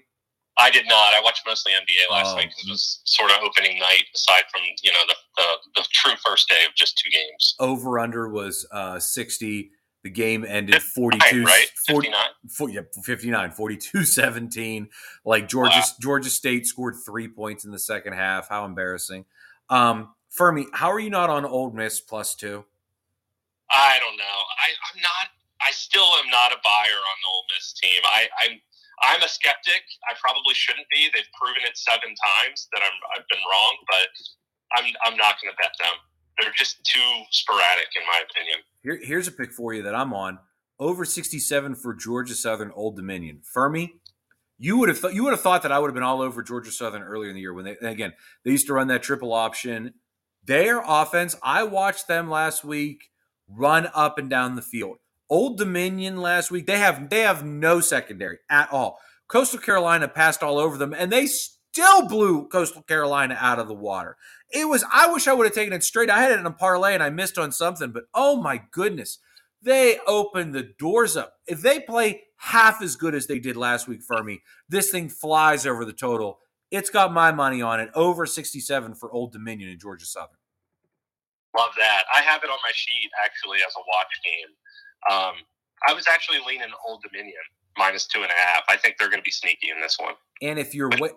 I 0.57 0.69
did 0.69 0.85
not. 0.87 1.13
I 1.13 1.21
watched 1.23 1.41
mostly 1.45 1.73
NBA 1.73 2.11
last 2.11 2.33
oh. 2.33 2.35
night 2.35 2.49
because 2.49 2.65
it 2.67 2.71
was 2.71 3.01
sort 3.05 3.31
of 3.31 3.37
opening 3.43 3.79
night. 3.79 4.03
Aside 4.15 4.43
from 4.51 4.61
you 4.83 4.91
know 4.91 4.99
the, 5.07 5.15
the, 5.37 5.81
the 5.81 5.87
true 5.91 6.13
first 6.25 6.47
day 6.47 6.63
of 6.67 6.75
just 6.75 6.97
two 7.03 7.09
games. 7.09 7.55
Over 7.59 7.99
under 7.99 8.29
was 8.29 8.65
uh, 8.71 8.99
sixty. 8.99 9.71
The 10.03 10.09
game 10.09 10.45
ended 10.47 10.81
42 10.81 11.43
right? 11.43 11.67
59. 11.87 12.13
40, 12.49 12.73
yeah, 12.73 12.81
59 13.03 13.51
42 13.51 14.03
17. 14.03 14.89
Like 15.25 15.47
Georgia 15.47 15.77
wow. 15.77 15.85
Georgia 16.01 16.29
State 16.29 16.67
scored 16.67 16.95
3 17.05 17.29
points 17.29 17.63
in 17.65 17.71
the 17.71 17.79
second 17.79 18.13
half. 18.13 18.49
How 18.49 18.65
embarrassing. 18.65 19.25
Um 19.69 20.13
Fuhrmy, 20.37 20.65
how 20.73 20.91
are 20.91 20.99
you 20.99 21.11
not 21.11 21.29
on 21.29 21.45
Ole 21.45 21.71
Miss 21.71 22.01
plus 22.01 22.35
2? 22.35 22.65
I 23.69 23.97
don't 23.99 24.17
know. 24.17 24.39
I, 24.59 24.67
I'm 24.91 25.01
not 25.01 25.29
I 25.63 25.71
still 25.71 26.09
am 26.19 26.29
not 26.29 26.51
a 26.51 26.59
buyer 26.59 26.99
on 26.99 27.17
the 27.23 27.29
Ole 27.31 27.45
Miss 27.55 27.71
team. 27.73 28.01
I, 28.03 28.27
I'm 28.43 28.59
I'm 29.01 29.21
a 29.23 29.31
skeptic. 29.31 29.83
I 30.07 30.13
probably 30.19 30.53
shouldn't 30.53 30.87
be. 30.91 31.09
They've 31.11 31.31
proven 31.33 31.63
it 31.63 31.75
seven 31.79 32.11
times 32.11 32.67
that 32.75 32.83
I'm 32.83 32.97
I've 33.15 33.27
been 33.31 33.41
wrong, 33.47 33.73
but 33.87 34.11
I'm 34.75 34.87
I'm 35.07 35.17
not 35.17 35.39
going 35.39 35.51
to 35.51 35.57
bet 35.57 35.73
them. 35.79 35.95
They're 36.39 36.51
just 36.57 36.83
too 36.83 37.21
sporadic, 37.31 37.87
in 37.99 38.05
my 38.07 38.21
opinion. 38.29 38.59
Here, 38.81 38.99
here's 39.01 39.27
a 39.27 39.31
pick 39.31 39.53
for 39.53 39.73
you 39.73 39.83
that 39.83 39.95
I'm 39.95 40.13
on. 40.13 40.39
Over 40.79 41.05
67 41.05 41.75
for 41.75 41.93
Georgia 41.93 42.33
Southern 42.35 42.71
Old 42.71 42.95
Dominion. 42.95 43.41
Fuhrmy, 43.55 43.89
you 44.57 44.77
would 44.77 44.89
have 44.89 44.99
th- 45.01 45.13
you 45.13 45.23
would 45.23 45.33
have 45.33 45.41
thought 45.41 45.61
that 45.63 45.71
I 45.71 45.79
would 45.79 45.87
have 45.87 45.93
been 45.93 46.03
all 46.03 46.21
over 46.21 46.41
Georgia 46.41 46.71
Southern 46.71 47.03
earlier 47.03 47.29
in 47.29 47.35
the 47.35 47.41
year 47.41 47.53
when 47.53 47.65
they 47.65 47.77
again 47.87 48.13
they 48.43 48.51
used 48.51 48.67
to 48.67 48.73
run 48.73 48.87
that 48.87 49.03
triple 49.03 49.33
option. 49.33 49.93
Their 50.43 50.81
offense, 50.85 51.35
I 51.41 51.63
watched 51.63 52.07
them 52.07 52.29
last 52.29 52.63
week 52.63 53.11
run 53.47 53.87
up 53.93 54.17
and 54.17 54.29
down 54.29 54.55
the 54.55 54.61
field. 54.61 54.97
Old 55.29 55.57
Dominion 55.57 56.17
last 56.17 56.51
week, 56.51 56.65
they 56.65 56.77
have 56.77 57.09
they 57.09 57.21
have 57.21 57.45
no 57.45 57.79
secondary 57.79 58.39
at 58.49 58.71
all. 58.71 58.99
Coastal 59.27 59.59
Carolina 59.59 60.07
passed 60.07 60.43
all 60.43 60.57
over 60.57 60.77
them, 60.77 60.93
and 60.93 61.11
they 61.11 61.27
still 61.73 62.07
blew 62.07 62.47
Coastal 62.49 62.83
Carolina 62.83 63.35
out 63.39 63.57
of 63.57 63.67
the 63.67 63.73
water. 63.73 64.15
It 64.51 64.67
was, 64.67 64.85
I 64.91 65.11
wish 65.11 65.27
I 65.27 65.33
would 65.33 65.47
have 65.47 65.55
taken 65.55 65.73
it 65.73 65.83
straight. 65.83 66.09
I 66.09 66.21
had 66.21 66.31
it 66.31 66.39
in 66.39 66.45
a 66.45 66.51
parlay 66.51 66.93
and 66.93 67.01
I 67.01 67.09
missed 67.09 67.39
on 67.39 67.51
something, 67.51 67.91
but 67.91 68.03
oh 68.13 68.39
my 68.39 68.61
goodness, 68.69 69.17
they 69.59 69.97
opened 70.05 70.53
the 70.53 70.69
doors 70.77 71.17
up. 71.17 71.33
If 71.47 71.61
they 71.61 71.79
play 71.79 72.25
half 72.37 72.83
as 72.83 72.95
good 72.95 73.15
as 73.15 73.25
they 73.25 73.39
did 73.39 73.57
last 73.57 73.87
week 73.87 74.03
for 74.03 74.23
me, 74.23 74.43
this 74.69 74.91
thing 74.91 75.09
flies 75.09 75.65
over 75.65 75.83
the 75.83 75.93
total. 75.93 76.37
It's 76.69 76.91
got 76.91 77.11
my 77.11 77.31
money 77.31 77.63
on 77.63 77.79
it, 77.79 77.89
over 77.95 78.27
67 78.27 78.93
for 78.93 79.11
Old 79.11 79.31
Dominion 79.31 79.71
in 79.71 79.79
Georgia 79.79 80.05
Southern. 80.05 80.37
Love 81.57 81.71
that. 81.79 82.03
I 82.15 82.21
have 82.21 82.43
it 82.43 82.51
on 82.51 82.57
my 82.63 82.71
sheet 82.75 83.09
actually 83.25 83.57
as 83.65 83.73
a 83.75 83.79
watch 83.79 84.13
game. 84.23 85.17
Um, 85.17 85.33
I 85.87 85.93
was 85.93 86.05
actually 86.07 86.39
leaning 86.45 86.69
Old 86.87 87.01
Dominion 87.01 87.41
minus 87.77 88.07
two 88.07 88.21
and 88.21 88.31
a 88.31 88.33
half. 88.33 88.63
I 88.69 88.77
think 88.77 88.95
they're 88.97 89.09
going 89.09 89.21
to 89.21 89.25
be 89.25 89.31
sneaky 89.31 89.69
in 89.69 89.81
this 89.81 89.97
one. 89.99 90.13
And 90.41 90.59
if 90.59 90.73
you're 90.75 90.89
wa- 90.89 91.09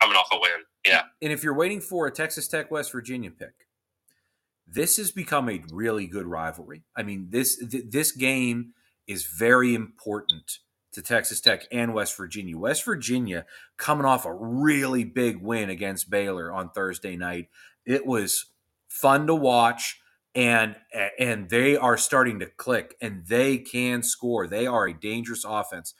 coming 0.00 0.16
off 0.16 0.28
a 0.32 0.36
win, 0.36 0.64
yeah. 0.86 1.02
And 1.22 1.32
if 1.32 1.42
you're 1.42 1.54
waiting 1.54 1.80
for 1.80 2.06
a 2.06 2.10
Texas 2.10 2.48
Tech 2.48 2.70
West 2.70 2.92
Virginia 2.92 3.30
pick, 3.30 3.66
this 4.66 4.96
has 4.98 5.10
become 5.10 5.48
a 5.48 5.62
really 5.72 6.06
good 6.06 6.26
rivalry. 6.26 6.82
I 6.96 7.02
mean 7.02 7.28
this 7.30 7.56
th- 7.56 7.84
this 7.88 8.12
game 8.12 8.74
is 9.06 9.26
very 9.26 9.74
important 9.74 10.58
to 10.92 11.02
Texas 11.02 11.40
Tech 11.40 11.66
and 11.70 11.94
West 11.94 12.16
Virginia. 12.16 12.56
West 12.58 12.84
Virginia 12.84 13.46
coming 13.76 14.04
off 14.04 14.24
a 14.24 14.32
really 14.32 15.04
big 15.04 15.40
win 15.40 15.70
against 15.70 16.10
Baylor 16.10 16.52
on 16.52 16.70
Thursday 16.70 17.16
night. 17.16 17.48
It 17.84 18.06
was 18.06 18.46
fun 18.88 19.26
to 19.26 19.34
watch 19.34 20.00
and 20.34 20.76
and 21.18 21.48
they 21.48 21.76
are 21.76 21.96
starting 21.96 22.38
to 22.40 22.46
click 22.46 22.96
and 23.00 23.26
they 23.26 23.58
can 23.58 24.02
score. 24.02 24.46
They 24.46 24.66
are 24.66 24.86
a 24.86 24.94
dangerous 24.94 25.44
offense. 25.46 25.94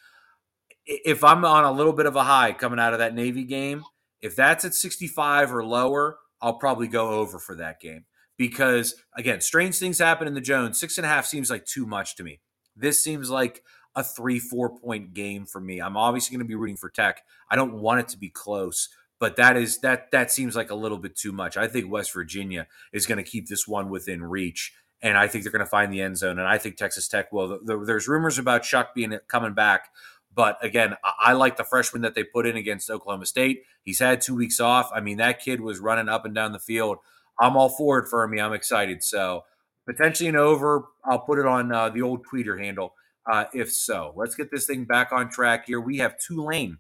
If 0.87 1.23
I'm 1.25 1.45
on 1.45 1.65
a 1.65 1.73
little 1.73 1.93
bit 1.93 2.07
of 2.07 2.17
a 2.17 2.25
high 2.25 2.53
coming 2.53 2.81
out 2.81 2.93
of 2.93 2.99
that 2.99 3.15
Navy 3.15 3.45
game, 3.45 3.85
if 4.21 4.37
that's 4.37 4.65
at 4.65 4.75
65 4.75 5.55
or 5.55 5.65
lower, 5.65 6.19
I'll 6.41 6.59
probably 6.59 6.89
go 6.89 7.11
over 7.11 7.39
for 7.39 7.55
that 7.57 7.81
game 7.81 8.05
because 8.39 8.95
again, 9.17 9.41
strange 9.41 9.79
things 9.79 9.99
happen 9.99 10.27
in 10.27 10.35
the 10.35 10.41
Jones. 10.41 10.79
Six 10.79 10.97
and 10.97 11.05
a 11.05 11.09
half 11.09 11.27
seems 11.27 11.51
like 11.51 11.65
too 11.65 11.87
much 11.87 12.17
to 12.17 12.25
me. 12.25 12.41
This 12.77 13.03
seems 13.03 13.31
like 13.31 13.63
a 13.95 14.05
three, 14.05 14.39
four 14.39 14.79
point 14.79 15.15
game 15.15 15.47
for 15.47 15.61
me. 15.61 15.81
I'm 15.81 15.97
obviously 15.97 16.37
going 16.37 16.47
to 16.47 16.49
be 16.49 16.55
rooting 16.55 16.77
for 16.77 16.91
Tech. 16.91 17.23
I 17.51 17.57
don't 17.57 17.81
want 17.81 18.01
it 18.01 18.09
to 18.09 18.19
be 18.19 18.31
close, 18.31 18.89
but 19.21 19.37
that 19.37 19.57
is 19.57 19.79
that 19.79 20.11
that 20.11 20.33
seems 20.33 20.57
like 20.57 20.71
a 20.71 20.75
little 20.75 20.99
bit 20.99 21.15
too 21.15 21.31
much. 21.31 21.57
I 21.57 21.69
think 21.69 21.91
West 21.93 22.13
Virginia 22.13 22.67
is 22.93 23.07
going 23.07 23.19
to 23.19 23.31
keep 23.31 23.47
this 23.47 23.69
one 23.69 23.89
within 23.89 24.25
reach, 24.25 24.73
and 25.01 25.17
I 25.17 25.29
think 25.29 25.45
they're 25.45 25.53
going 25.53 25.65
to 25.65 25.71
find 25.71 25.93
the 25.93 26.01
end 26.01 26.19
zone. 26.19 26.41
And 26.41 26.49
I 26.49 26.59
think 26.59 26.77
Texas 26.77 27.07
Tech 27.07 27.31
will. 27.31 27.61
There's 27.65 28.09
rumors 28.09 28.39
about 28.39 28.63
Shough 28.63 28.89
being 28.95 29.17
coming 29.29 29.55
back, 29.55 29.91
but 30.35 30.59
again, 30.65 30.97
I 31.05 31.35
like 31.35 31.57
the 31.57 31.65
freshman 31.65 32.03
that 32.03 32.15
they 32.15 32.25
put 32.25 32.47
in 32.47 32.57
against 32.57 32.91
Oklahoma 32.91 33.27
State. 33.27 33.63
He's 33.85 33.99
had 34.01 34.21
two 34.21 34.35
weeks 34.35 34.59
off. 34.59 34.91
I 34.95 35.01
mean, 35.01 35.19
that 35.19 35.41
kid 35.41 35.61
was 35.61 35.79
running 35.79 36.09
up 36.09 36.25
and 36.25 36.35
down 36.35 36.53
the 36.53 36.59
field. 36.59 36.99
I'm 37.39 37.57
all 37.57 37.69
for 37.69 37.99
it 37.99 38.09
for 38.09 38.27
me. 38.27 38.41
I'm 38.41 38.53
excited. 38.53 39.03
So 39.03 39.45
potentially 39.87 40.29
an 40.29 40.37
over. 40.37 40.87
I'll 41.05 41.21
put 41.21 41.39
it 41.39 41.47
on 41.47 41.73
uh, 41.73 41.89
the 41.89 42.03
old 42.03 42.25
tweeter 42.27 42.63
handle 42.63 42.95
uh, 43.31 43.45
if 43.53 43.73
so. 43.73 44.13
Let's 44.17 44.35
get 44.35 44.51
this 44.51 44.67
thing 44.67 44.85
back 44.85 45.13
on 45.13 45.31
track 45.31 45.67
here. 45.67 45.81
We 45.81 45.99
have 45.99 46.17
Tulane, 46.19 46.79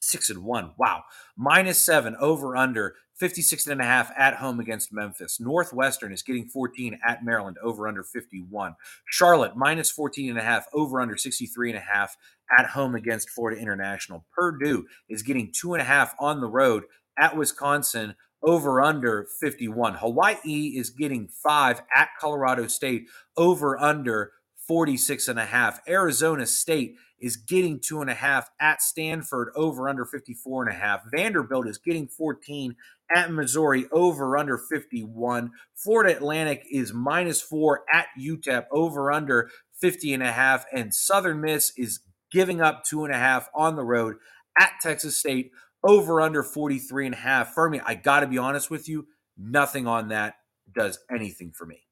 six 0.00 0.30
and 0.30 0.44
one. 0.44 0.72
Wow. 0.78 1.04
Minus 1.36 1.78
seven 1.78 2.16
over 2.20 2.56
under 2.56 2.94
56 3.18 3.66
and 3.66 3.80
a 3.80 3.84
half 3.84 4.12
at 4.16 4.36
home 4.36 4.60
against 4.60 4.92
Memphis. 4.92 5.40
Northwestern 5.40 6.12
is 6.12 6.22
getting 6.22 6.48
14 6.48 6.98
at 7.06 7.24
Maryland 7.24 7.56
over 7.62 7.88
under 7.88 8.04
51. 8.04 8.76
Charlotte 9.10 9.56
minus 9.56 9.90
14 9.90 10.30
and 10.30 10.38
a 10.38 10.42
half 10.42 10.66
over 10.72 11.00
under 11.00 11.16
63 11.16 11.70
and 11.70 11.78
a 11.78 11.82
half 11.82 12.16
at 12.56 12.66
home 12.66 12.94
against 12.94 13.30
Florida 13.30 13.60
International. 13.60 14.24
Purdue 14.32 14.86
is 15.08 15.22
getting 15.22 15.52
two 15.52 15.74
and 15.74 15.82
a 15.82 15.84
half 15.84 16.14
on 16.20 16.40
the 16.40 16.46
road 16.46 16.84
at 17.18 17.36
Wisconsin 17.36 18.14
over 18.42 18.80
under 18.80 19.26
51. 19.40 19.94
Hawaii 19.94 20.74
is 20.76 20.90
getting 20.90 21.28
five 21.28 21.82
at 21.94 22.10
Colorado 22.20 22.68
State 22.68 23.08
over 23.36 23.78
under 23.78 24.32
46 24.68 25.28
and 25.28 25.38
a 25.40 25.46
half. 25.46 25.80
Arizona 25.88 26.46
State 26.46 26.96
is 27.20 27.36
getting 27.36 27.80
two 27.80 28.00
and 28.00 28.10
a 28.10 28.14
half 28.14 28.50
at 28.60 28.82
Stanford 28.82 29.50
over 29.54 29.88
under 29.88 30.04
54 30.04 30.64
and 30.66 30.74
a 30.74 30.78
half. 30.78 31.02
Vanderbilt 31.10 31.66
is 31.68 31.78
getting 31.78 32.08
14 32.08 32.76
at 33.14 33.32
Missouri 33.32 33.86
over 33.92 34.36
under 34.36 34.58
51. 34.58 35.50
Florida 35.74 36.16
Atlantic 36.16 36.64
is 36.70 36.92
minus 36.92 37.40
four 37.40 37.84
at 37.92 38.06
UTEP 38.18 38.66
over 38.70 39.10
under 39.10 39.50
50 39.80 40.14
and 40.14 40.22
a 40.22 40.32
half. 40.32 40.64
And 40.72 40.94
Southern 40.94 41.40
Miss 41.40 41.72
is 41.76 42.00
giving 42.30 42.60
up 42.60 42.84
two 42.84 43.04
and 43.04 43.14
a 43.14 43.18
half 43.18 43.48
on 43.54 43.76
the 43.76 43.84
road 43.84 44.16
at 44.58 44.72
Texas 44.82 45.16
State 45.16 45.50
over 45.82 46.20
under 46.20 46.42
43 46.42 47.06
and 47.06 47.14
a 47.14 47.18
half. 47.18 47.54
Fuhrmy, 47.54 47.80
I 47.84 47.94
got 47.94 48.20
to 48.20 48.26
be 48.26 48.38
honest 48.38 48.70
with 48.70 48.88
you, 48.88 49.06
nothing 49.36 49.86
on 49.86 50.08
that 50.08 50.34
does 50.74 50.98
anything 51.10 51.52
for 51.52 51.66
me. 51.66 51.82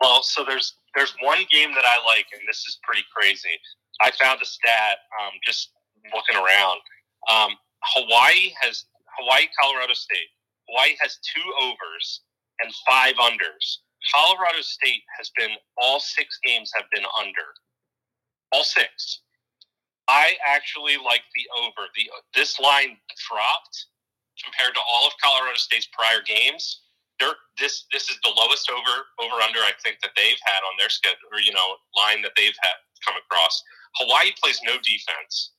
Well, 0.00 0.22
so 0.22 0.44
there's 0.44 0.74
there's 0.98 1.14
one 1.22 1.46
game 1.46 1.70
that 1.78 1.86
I 1.86 2.02
like, 2.10 2.26
and 2.34 2.42
this 2.50 2.66
is 2.66 2.82
pretty 2.82 3.06
crazy. 3.14 3.54
I 4.02 4.10
found 4.18 4.42
a 4.42 4.46
stat 4.46 4.98
um, 5.22 5.30
just 5.46 5.70
looking 6.10 6.34
around. 6.34 6.82
Um, 7.30 7.54
Hawaii 7.94 8.50
has 8.60 8.84
Hawaii, 9.18 9.46
Colorado 9.62 9.94
State. 9.94 10.34
Hawaii 10.68 10.98
has 11.00 11.18
two 11.22 11.46
overs 11.62 12.22
and 12.64 12.74
five 12.90 13.14
unders. 13.14 13.86
Colorado 14.14 14.60
State 14.60 15.02
has 15.18 15.30
been 15.38 15.50
all 15.80 16.00
six 16.00 16.38
games 16.44 16.72
have 16.74 16.86
been 16.92 17.06
under. 17.22 17.46
All 18.50 18.64
six. 18.64 19.22
I 20.08 20.34
actually 20.46 20.96
like 20.96 21.22
the 21.34 21.46
over. 21.62 21.86
The 21.94 22.10
this 22.34 22.58
line 22.58 22.96
dropped 23.30 23.86
compared 24.42 24.74
to 24.74 24.80
all 24.80 25.06
of 25.06 25.12
Colorado 25.22 25.58
State's 25.58 25.88
prior 25.92 26.22
games 26.26 26.82
this 27.58 27.84
this 27.92 28.08
is 28.08 28.18
the 28.22 28.32
lowest 28.36 28.70
over 28.70 28.94
over 29.18 29.42
under 29.42 29.58
I 29.60 29.72
think 29.82 29.98
that 30.02 30.14
they've 30.16 30.40
had 30.46 30.62
on 30.62 30.78
their 30.78 30.88
schedule 30.88 31.28
or 31.32 31.40
you 31.40 31.52
know 31.52 31.76
line 31.98 32.22
that 32.22 32.32
they've 32.36 32.56
had 32.62 32.76
come 33.04 33.14
across. 33.18 33.62
Hawaii 33.96 34.30
plays 34.42 34.60
no 34.64 34.78
defense. 34.82 35.52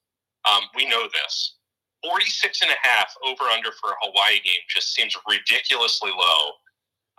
Um, 0.48 0.64
we 0.76 0.88
know 0.88 1.04
this. 1.12 1.56
46 2.04 2.62
and 2.62 2.72
a 2.72 2.88
half 2.88 3.12
over 3.28 3.44
under 3.52 3.72
for 3.74 3.92
a 3.92 3.98
Hawaii 4.02 4.40
game 4.40 4.64
just 4.70 4.96
seems 4.96 5.14
ridiculously 5.28 6.12
low 6.12 6.56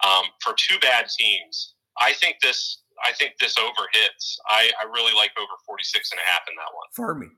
um, 0.06 0.24
for 0.40 0.54
two 0.56 0.78
bad 0.80 1.06
teams. 1.08 1.74
I 2.00 2.14
think 2.14 2.36
this 2.40 2.82
I 3.04 3.12
think 3.12 3.34
this 3.40 3.58
over 3.58 3.88
hits. 3.92 4.38
I, 4.46 4.72
I 4.80 4.84
really 4.86 5.14
like 5.14 5.30
over 5.38 5.52
46 5.66 6.12
and 6.12 6.20
a 6.20 6.30
half 6.30 6.42
in 6.48 6.54
that 6.56 6.72
one. 6.72 6.88
For 6.94 7.14
me, 7.14 7.28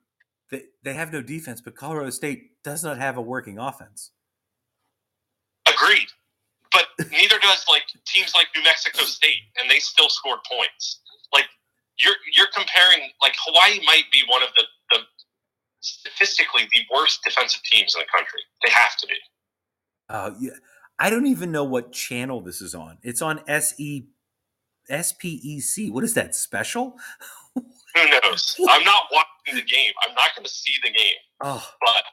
they, 0.51 0.63
they 0.83 0.95
have 0.95 1.13
no 1.13 1.23
defense, 1.23 1.61
but 1.61 1.75
Colorado 1.75 2.11
State 2.11 2.63
does 2.63 2.85
not 2.85 2.99
have 2.99 3.17
a 3.17 3.23
working 3.23 3.59
offense. 3.59 4.13
Agreed 5.67 6.09
but 6.73 6.89
neither 7.11 7.39
does 7.39 7.65
like 7.69 7.85
teams 8.07 8.33
like 8.35 8.49
New 8.57 8.63
Mexico 8.63 9.03
State, 9.05 9.43
and 9.61 9.71
they 9.71 9.79
still 9.79 10.09
scored 10.09 10.41
points. 10.51 11.01
Like 11.33 11.47
you're 11.99 12.17
you're 12.35 12.51
comparing 12.55 13.11
like 13.21 13.35
Hawaii 13.47 13.85
might 13.87 14.05
be 14.13 14.23
one 14.29 14.43
of 14.43 14.49
the, 14.57 14.65
the 14.91 14.99
statistically 15.81 16.69
the 16.73 16.83
worst 16.95 17.21
defensive 17.25 17.63
teams 17.71 17.95
in 17.95 18.01
the 18.01 18.11
country. 18.11 18.41
They 18.65 18.71
have 18.73 18.97
to 18.99 19.07
be. 19.07 19.15
Uh, 20.09 20.31
yeah. 20.41 20.59
I 20.99 21.11
don't 21.11 21.27
even 21.27 21.51
know 21.51 21.65
what 21.65 21.93
channel 21.93 22.41
this 22.41 22.61
is 22.61 22.75
on. 22.75 22.99
It's 23.03 23.23
on 23.23 23.41
SE 23.49 24.07
SPEC. 24.91 25.91
What 25.91 26.05
is 26.05 26.15
that 26.15 26.35
special? 26.35 26.97
Who 27.55 27.63
knows? 27.97 28.57
I'm 28.69 28.85
not 28.85 29.05
watching 29.11 29.57
the 29.57 29.63
game. 29.63 29.93
I'm 30.07 30.15
not 30.15 30.29
going 30.37 30.45
to 30.45 30.51
see 30.51 30.73
the 30.83 30.91
game. 30.91 31.19
Oh. 31.43 31.67
But 31.81 32.05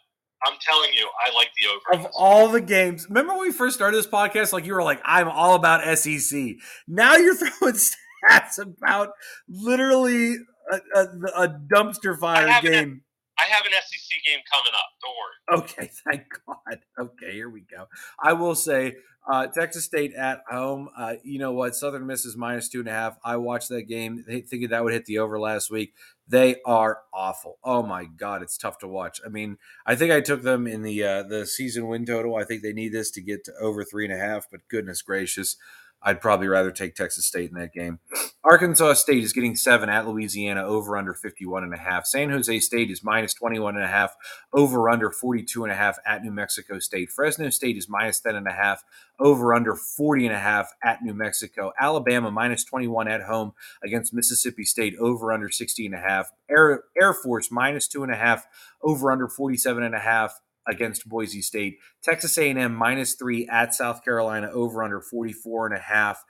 I'm 0.45 0.54
telling 0.62 0.91
you, 0.93 1.10
I 1.25 1.36
like 1.36 1.49
the 1.60 1.67
over. 1.69 2.06
Of 2.06 2.12
all 2.15 2.49
the 2.49 2.62
games, 2.62 3.08
remember 3.10 3.34
when 3.34 3.41
we 3.41 3.52
first 3.52 3.75
started 3.75 3.97
this 3.97 4.08
podcast? 4.08 4.54
Like 4.54 4.65
you 4.65 4.73
were 4.73 4.84
like, 4.84 5.02
"I'm 5.04 5.28
all 5.28 5.56
about 5.56 5.97
SEC." 5.97 6.56
Now 6.88 7.15
you're 7.15 7.36
throwing 7.60 7.75
stats 7.75 8.58
about 8.60 9.12
literally 9.47 10.36
a, 10.71 10.78
a, 10.95 11.04
a 11.43 11.60
dumpster 11.73 12.17
fire 12.17 12.47
game. 12.62 12.73
An, 12.73 13.02
I 13.39 13.43
have 13.49 13.65
an 13.65 13.71
SEC 13.71 14.19
game 14.25 14.39
coming 14.52 14.71
up. 14.73 14.89
Don't 15.02 15.15
worry. 15.15 15.63
Okay, 15.63 15.91
thank 16.10 16.23
God. 16.45 16.80
Okay, 16.99 17.34
here 17.34 17.49
we 17.49 17.62
go. 17.62 17.88
I 18.21 18.34
will 18.34 18.56
say 18.56 18.95
uh, 19.32 19.47
Texas 19.47 19.86
State 19.86 20.13
at 20.13 20.41
home. 20.49 20.89
Uh, 20.97 21.15
you 21.23 21.39
know 21.39 21.52
what? 21.52 21.75
Southern 21.75 22.08
Miss 22.08 22.25
is 22.25 22.36
minus 22.36 22.69
two 22.69 22.80
and 22.80 22.89
a 22.89 22.93
half. 22.93 23.17
I 23.23 23.38
watched 23.38 23.69
that 23.69 23.84
game 23.84 24.23
thinking 24.28 24.69
that 24.69 24.84
would 24.84 24.93
hit 24.93 25.06
the 25.06 25.19
over 25.19 25.39
last 25.39 25.69
week. 25.69 25.93
They 26.30 26.58
are 26.63 27.00
awful. 27.12 27.58
Oh 27.63 27.82
my 27.82 28.06
god, 28.06 28.44
it's 28.44 28.58
tough 28.58 28.78
to 28.80 28.88
watch. 28.88 29.20
I 29.26 29.30
mean, 29.30 29.58
I 29.86 29.96
think 29.96 30.12
I 30.12 30.22
took 30.22 30.44
them 30.44 30.68
in 30.68 30.84
the 30.84 31.04
uh, 31.04 31.24
the 31.24 31.48
season 31.48 31.88
win 31.88 32.06
total. 32.06 32.36
I 32.36 32.44
think 32.44 32.62
they 32.62 32.72
need 32.74 32.94
this 32.94 33.10
to 33.12 33.22
get 33.22 33.44
to 33.46 33.54
over 33.60 33.84
three 33.84 34.06
and 34.06 34.13
a 34.13 34.18
half. 34.18 34.48
But 34.52 34.68
goodness 34.70 35.02
gracious, 35.02 35.58
I'd 36.02 36.22
probably 36.22 36.48
rather 36.48 36.72
take 36.72 36.96
Texas 36.96 37.26
State 37.26 37.50
in 37.50 37.58
that 37.58 37.74
game. 37.74 38.00
Arkansas 38.44 38.94
State 38.94 39.24
is 39.24 39.34
getting 39.34 39.56
seven 39.56 39.90
at 39.90 40.08
Louisiana 40.08 40.64
over 40.64 40.98
under 40.98 41.14
51 41.14 41.64
and 41.64 41.74
a 41.74 41.78
half. 41.78 42.06
San 42.06 42.30
Jose 42.30 42.60
State 42.62 42.90
is 42.90 43.04
minus 43.04 43.34
21 43.34 43.76
and 43.76 43.84
a 43.84 43.90
half 43.90 44.16
over 44.54 44.90
under 44.90 45.12
42 45.12 45.64
and 45.64 45.72
a 45.72 45.76
half 45.76 45.98
at 46.06 46.24
New 46.24 46.32
Mexico 46.32 46.80
State. 46.80 47.12
Fresno 47.12 47.50
State 47.50 47.78
is 47.78 47.90
minus 47.90 48.20
10 48.22 48.36
and 48.36 48.48
a 48.48 48.54
half 48.54 48.84
over 49.20 49.54
under 49.54 49.76
40 49.76 50.28
and 50.28 50.36
a 50.36 50.40
half 50.40 50.72
at 50.84 51.04
New 51.04 51.14
Mexico. 51.14 51.74
Alabama 51.80 52.32
minus 52.32 52.64
21 52.64 53.08
at 53.10 53.24
home 53.24 53.54
against 53.84 54.14
Mississippi 54.14 54.64
State 54.64 54.96
over 55.00 55.34
under 55.34 55.50
60 55.50 55.86
and 55.86 55.96
a 55.96 56.00
half. 56.00 56.32
Air, 56.50 56.84
Air 57.02 57.14
Force 57.14 57.52
minus 57.52 57.88
two 57.88 58.04
and 58.04 58.12
a 58.12 58.16
half 58.16 58.46
over 58.82 59.12
under 59.12 59.28
47 59.28 59.84
and 59.84 59.96
a 59.96 60.00
half 60.00 60.40
against 60.67 61.08
Boise 61.08 61.41
State. 61.41 61.78
Texas 62.04 62.38
A&M 62.38 62.74
minus 62.74 63.15
three 63.15 63.48
at 63.48 63.74
South 63.74 64.04
Carolina 64.04 64.50
over 64.52 64.84
under 64.84 65.02
44 65.02 65.67
and 65.67 65.76
a 65.76 65.82
half. 65.82 66.24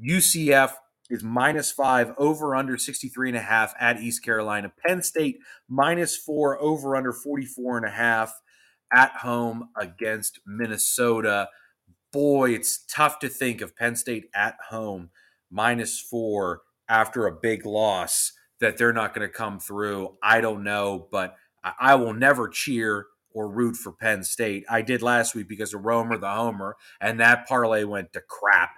UCF 0.00 0.72
is 1.08 1.22
minus 1.22 1.70
five 1.70 2.12
over 2.18 2.54
under 2.54 2.76
63 2.76 3.30
and 3.30 3.38
a 3.38 3.42
half 3.42 3.74
at 3.80 4.00
East 4.00 4.22
Carolina. 4.24 4.72
Penn 4.86 5.02
State 5.02 5.38
minus 5.68 6.16
four 6.16 6.60
over 6.60 6.96
under 6.96 7.12
44 7.12 7.78
and 7.78 7.86
a 7.86 7.90
half 7.90 8.40
at 8.92 9.12
home 9.18 9.70
against 9.76 10.40
Minnesota. 10.46 11.48
Boy, 12.12 12.50
it's 12.52 12.84
tough 12.86 13.18
to 13.20 13.28
think 13.28 13.60
of 13.60 13.76
Penn 13.76 13.96
State 13.96 14.28
at 14.34 14.56
home 14.70 15.10
minus 15.50 16.00
four 16.00 16.62
after 16.88 17.26
a 17.26 17.32
big 17.32 17.66
loss 17.66 18.32
that 18.60 18.76
they're 18.76 18.92
not 18.92 19.14
going 19.14 19.26
to 19.26 19.32
come 19.32 19.58
through. 19.58 20.16
I 20.22 20.40
don't 20.40 20.64
know, 20.64 21.08
but 21.10 21.36
I, 21.62 21.72
I 21.80 21.94
will 21.96 22.14
never 22.14 22.48
cheer 22.48 23.06
or 23.36 23.50
root 23.50 23.76
for 23.76 23.92
Penn 23.92 24.24
State. 24.24 24.64
I 24.66 24.80
did 24.80 25.02
last 25.02 25.34
week 25.34 25.46
because 25.46 25.74
of 25.74 25.84
Romer 25.84 26.16
the 26.16 26.30
Homer, 26.30 26.74
and 27.02 27.20
that 27.20 27.46
parlay 27.46 27.84
went 27.84 28.14
to 28.14 28.22
crap. 28.26 28.70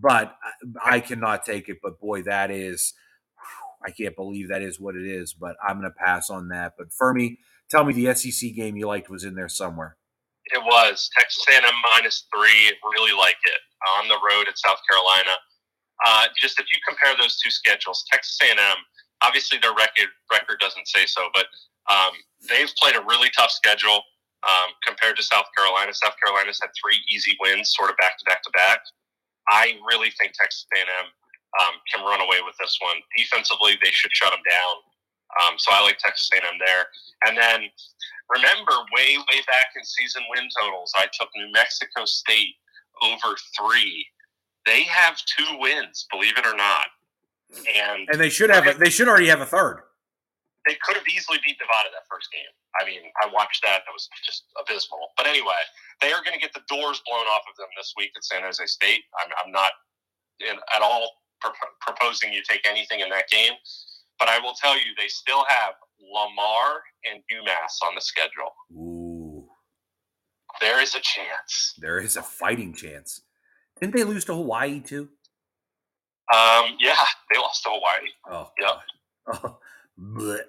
But 0.00 0.36
I, 0.84 0.96
I 0.96 1.00
cannot 1.00 1.44
take 1.44 1.68
it. 1.68 1.78
But 1.82 1.98
boy, 1.98 2.22
that 2.22 2.52
is, 2.52 2.94
I 3.84 3.90
can't 3.90 4.14
believe 4.14 4.48
that 4.48 4.62
is 4.62 4.78
what 4.78 4.94
it 4.94 5.04
is. 5.04 5.34
But 5.34 5.56
I'm 5.66 5.80
going 5.80 5.90
to 5.90 6.04
pass 6.04 6.30
on 6.30 6.46
that. 6.48 6.74
But 6.78 6.90
Fuhrmy, 6.90 7.38
tell 7.68 7.82
me 7.84 7.92
the 7.92 8.14
SEC 8.14 8.54
game 8.54 8.76
you 8.76 8.86
liked 8.86 9.10
was 9.10 9.24
in 9.24 9.34
there 9.34 9.48
somewhere. 9.48 9.96
It 10.46 10.62
was 10.62 11.10
Texas 11.18 11.44
A&M 11.52 11.74
minus 11.96 12.26
three. 12.32 12.72
Really 12.96 13.18
like 13.18 13.38
it 13.42 13.60
on 13.98 14.06
the 14.06 14.14
road 14.30 14.46
at 14.46 14.56
South 14.56 14.78
Carolina. 14.88 15.36
Uh, 16.06 16.26
just 16.40 16.60
if 16.60 16.66
you 16.72 16.78
compare 16.86 17.16
those 17.20 17.40
two 17.40 17.50
schedules, 17.50 18.04
Texas 18.12 18.38
A&M 18.42 18.76
obviously 19.22 19.58
their 19.58 19.72
record 19.72 20.12
record 20.30 20.60
doesn't 20.60 20.86
say 20.88 21.06
so, 21.06 21.22
but 21.32 21.46
um, 21.90 22.12
they've 22.48 22.72
played 22.80 22.96
a 22.96 23.04
really 23.04 23.30
tough 23.36 23.50
schedule 23.50 24.02
um, 24.44 24.70
compared 24.86 25.16
to 25.16 25.22
South 25.22 25.46
Carolina. 25.56 25.92
South 25.94 26.14
Carolina's 26.22 26.60
had 26.60 26.70
three 26.76 26.98
easy 27.08 27.36
wins, 27.40 27.72
sort 27.74 27.90
of 27.90 27.96
back 27.96 28.18
to 28.18 28.24
back 28.24 28.42
to 28.42 28.50
back. 28.50 28.80
I 29.48 29.76
really 29.88 30.10
think 30.20 30.32
Texas 30.32 30.66
A&M 30.76 31.06
um, 31.60 31.74
can 31.92 32.04
run 32.04 32.20
away 32.20 32.40
with 32.44 32.56
this 32.58 32.78
one. 32.80 32.96
Defensively, 33.16 33.76
they 33.82 33.92
should 33.92 34.12
shut 34.12 34.32
them 34.32 34.44
down. 34.48 34.74
Um, 35.42 35.54
so 35.58 35.72
I 35.72 35.82
like 35.82 35.98
Texas 35.98 36.30
A&M 36.36 36.58
there. 36.64 36.86
And 37.26 37.36
then 37.36 37.68
remember, 38.30 38.72
way 38.94 39.16
way 39.18 39.40
back 39.46 39.72
in 39.76 39.84
season 39.84 40.22
win 40.30 40.48
totals, 40.60 40.92
I 40.96 41.06
took 41.12 41.28
New 41.36 41.50
Mexico 41.52 42.04
State 42.04 42.54
over 43.02 43.36
three. 43.58 44.06
They 44.66 44.84
have 44.84 45.20
two 45.26 45.58
wins, 45.58 46.06
believe 46.10 46.38
it 46.38 46.46
or 46.46 46.56
not. 46.56 46.86
And 47.76 48.08
and 48.10 48.20
they 48.20 48.30
should 48.30 48.50
have 48.50 48.66
a, 48.66 48.74
they 48.74 48.90
should 48.90 49.08
already 49.08 49.28
have 49.28 49.40
a 49.40 49.46
third. 49.46 49.82
They 50.66 50.76
could 50.82 50.96
have 50.96 51.04
easily 51.08 51.38
beat 51.44 51.56
Nevada 51.60 51.92
that 51.92 52.08
first 52.08 52.32
game. 52.32 52.48
I 52.80 52.84
mean, 52.88 53.00
I 53.22 53.28
watched 53.32 53.60
that; 53.64 53.84
that 53.84 53.92
was 53.92 54.08
just 54.24 54.44
abysmal. 54.58 55.12
But 55.16 55.26
anyway, 55.26 55.60
they 56.00 56.10
are 56.12 56.24
going 56.24 56.32
to 56.34 56.40
get 56.40 56.54
the 56.54 56.64
doors 56.68 57.02
blown 57.06 57.26
off 57.36 57.44
of 57.50 57.56
them 57.56 57.68
this 57.76 57.92
week 57.96 58.10
at 58.16 58.24
San 58.24 58.42
Jose 58.42 58.64
State. 58.66 59.02
I'm, 59.20 59.30
I'm 59.44 59.52
not 59.52 59.72
in, 60.40 60.56
at 60.74 60.80
all 60.82 61.10
pro- 61.40 61.52
proposing 61.80 62.32
you 62.32 62.42
take 62.48 62.66
anything 62.66 63.00
in 63.00 63.08
that 63.10 63.28
game, 63.28 63.52
but 64.18 64.28
I 64.28 64.38
will 64.40 64.54
tell 64.54 64.74
you 64.74 64.96
they 64.96 65.08
still 65.08 65.44
have 65.48 65.74
Lamar 66.00 66.80
and 67.12 67.20
UMass 67.32 67.84
on 67.86 67.94
the 67.94 68.00
schedule. 68.00 68.50
Ooh, 68.72 69.46
There 70.60 70.80
is 70.82 70.94
a 70.94 71.00
chance. 71.00 71.74
there 71.78 71.98
is 71.98 72.16
a 72.16 72.22
fighting 72.22 72.74
chance. 72.74 73.20
Didn't 73.80 73.94
they 73.94 74.04
lose 74.04 74.24
to 74.26 74.34
Hawaii 74.34 74.80
too? 74.80 75.08
Um, 76.34 76.76
yeah, 76.80 76.96
they 77.32 77.38
lost 77.38 77.62
to 77.64 77.70
Hawaii. 77.72 78.08
Oh. 78.30 78.50
God. 78.60 78.80
Oh, 79.44 79.58
bleh. 79.98 80.40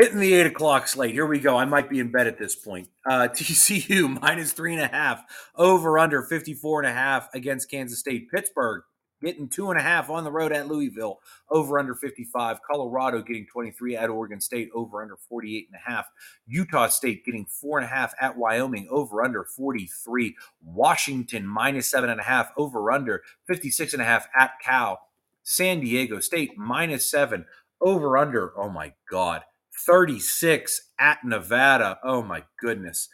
Hitting 0.00 0.20
the 0.20 0.32
eight 0.32 0.46
o'clock 0.46 0.88
slate. 0.88 1.12
Here 1.12 1.26
we 1.26 1.40
go. 1.40 1.58
I 1.58 1.66
might 1.66 1.90
be 1.90 1.98
in 1.98 2.10
bed 2.10 2.26
at 2.26 2.38
this 2.38 2.56
point. 2.56 2.88
Uh, 3.04 3.28
TCU 3.34 4.18
minus 4.22 4.52
three 4.52 4.72
and 4.72 4.80
a 4.80 4.88
half, 4.88 5.22
over 5.56 5.98
under 5.98 6.22
54 6.22 6.80
and 6.80 6.88
a 6.88 6.92
half 6.94 7.28
against 7.34 7.70
Kansas 7.70 7.98
State. 7.98 8.30
Pittsburgh 8.30 8.82
getting 9.22 9.46
two 9.46 9.70
and 9.70 9.78
a 9.78 9.82
half 9.82 10.08
on 10.08 10.24
the 10.24 10.32
road 10.32 10.52
at 10.52 10.68
Louisville, 10.68 11.20
over 11.50 11.78
under 11.78 11.94
55. 11.94 12.60
Colorado 12.62 13.20
getting 13.20 13.46
23 13.52 13.94
at 13.94 14.08
Oregon 14.08 14.40
State, 14.40 14.70
over 14.74 15.02
under 15.02 15.18
48 15.28 15.68
and 15.70 15.78
a 15.78 15.90
half. 15.90 16.06
Utah 16.46 16.86
State 16.86 17.26
getting 17.26 17.44
four 17.44 17.78
and 17.78 17.84
a 17.84 17.94
half 17.94 18.14
at 18.18 18.38
Wyoming, 18.38 18.88
over 18.90 19.22
under 19.22 19.44
43. 19.44 20.34
Washington 20.64 21.46
minus 21.46 21.90
seven 21.90 22.08
and 22.08 22.20
a 22.20 22.24
half, 22.24 22.52
over 22.56 22.90
under 22.90 23.22
56 23.46 23.92
and 23.92 24.00
a 24.00 24.06
half 24.06 24.28
at 24.34 24.52
Cal. 24.64 24.98
San 25.42 25.80
Diego 25.80 26.20
State 26.20 26.56
minus 26.56 27.10
seven, 27.10 27.44
over 27.82 28.16
under, 28.16 28.58
oh 28.58 28.70
my 28.70 28.94
God, 29.10 29.42
36 29.86 30.88
at 30.98 31.24
Nevada. 31.24 31.98
Oh 32.04 32.22
my 32.22 32.44
goodness. 32.58 33.08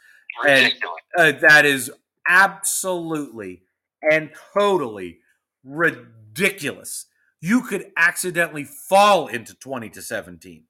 And- 0.47 0.65
Ridiculous. 0.65 1.01
Uh, 1.17 1.33
that 1.41 1.65
is 1.65 1.91
absolutely 2.29 3.63
and 4.03 4.31
totally 4.53 5.19
ridiculous. 5.65 7.07
You 7.41 7.63
could 7.63 7.93
accidentally 7.97 8.65
fall 8.65 9.29
into 9.29 9.55
20 9.55 9.91
to 9.91 10.03
17. 10.03 10.65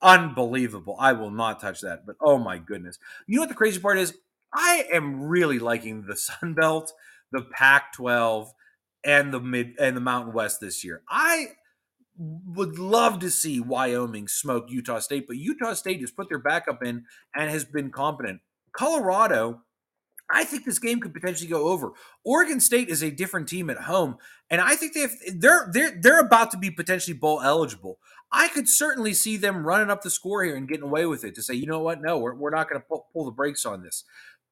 Unbelievable. 0.00 0.96
I 0.98 1.12
will 1.12 1.30
not 1.30 1.60
touch 1.60 1.80
that, 1.82 2.06
but 2.06 2.16
oh 2.20 2.38
my 2.38 2.58
goodness. 2.58 2.98
You 3.26 3.36
know 3.36 3.42
what 3.42 3.48
the 3.48 3.54
crazy 3.54 3.80
part 3.80 3.98
is? 3.98 4.14
I 4.52 4.86
am 4.92 5.22
really 5.22 5.58
liking 5.58 6.02
the 6.02 6.16
Sun 6.16 6.54
Belt, 6.54 6.92
the 7.30 7.42
Pac 7.52 7.92
12, 7.94 8.52
and 9.04 9.32
the 9.32 9.40
mid 9.40 9.74
and 9.78 9.96
the 9.96 10.00
Mountain 10.00 10.32
West 10.32 10.60
this 10.60 10.84
year. 10.84 11.02
I 11.08 11.46
would 12.16 12.78
love 12.78 13.18
to 13.20 13.30
see 13.30 13.60
Wyoming 13.60 14.28
smoke 14.28 14.66
Utah 14.68 14.98
State, 14.98 15.26
but 15.26 15.36
Utah 15.36 15.74
State 15.74 16.00
has 16.00 16.10
put 16.10 16.28
their 16.28 16.38
backup 16.38 16.82
in 16.82 17.04
and 17.34 17.50
has 17.50 17.64
been 17.64 17.90
competent. 17.90 18.40
Colorado, 18.72 19.62
I 20.30 20.44
think 20.44 20.64
this 20.64 20.78
game 20.78 21.00
could 21.00 21.14
potentially 21.14 21.48
go 21.48 21.68
over. 21.68 21.92
Oregon 22.24 22.60
State 22.60 22.88
is 22.88 23.02
a 23.02 23.10
different 23.10 23.48
team 23.48 23.70
at 23.70 23.82
home, 23.82 24.16
and 24.50 24.60
I 24.60 24.76
think 24.76 24.94
they 24.94 25.00
have 25.00 25.12
they're 25.34 25.68
they're 25.72 25.98
they're 26.00 26.20
about 26.20 26.50
to 26.52 26.58
be 26.58 26.70
potentially 26.70 27.16
bowl 27.16 27.40
eligible. 27.42 27.98
I 28.32 28.48
could 28.48 28.68
certainly 28.68 29.12
see 29.12 29.36
them 29.36 29.66
running 29.66 29.90
up 29.90 30.02
the 30.02 30.10
score 30.10 30.42
here 30.42 30.56
and 30.56 30.66
getting 30.66 30.84
away 30.84 31.04
with 31.04 31.22
it 31.22 31.34
to 31.34 31.42
say, 31.42 31.52
you 31.52 31.66
know 31.66 31.80
what, 31.80 32.00
no, 32.00 32.18
we're, 32.18 32.34
we're 32.34 32.50
not 32.50 32.66
going 32.68 32.80
to 32.80 32.86
pull, 32.86 33.06
pull 33.12 33.26
the 33.26 33.30
brakes 33.30 33.66
on 33.66 33.82
this. 33.82 34.04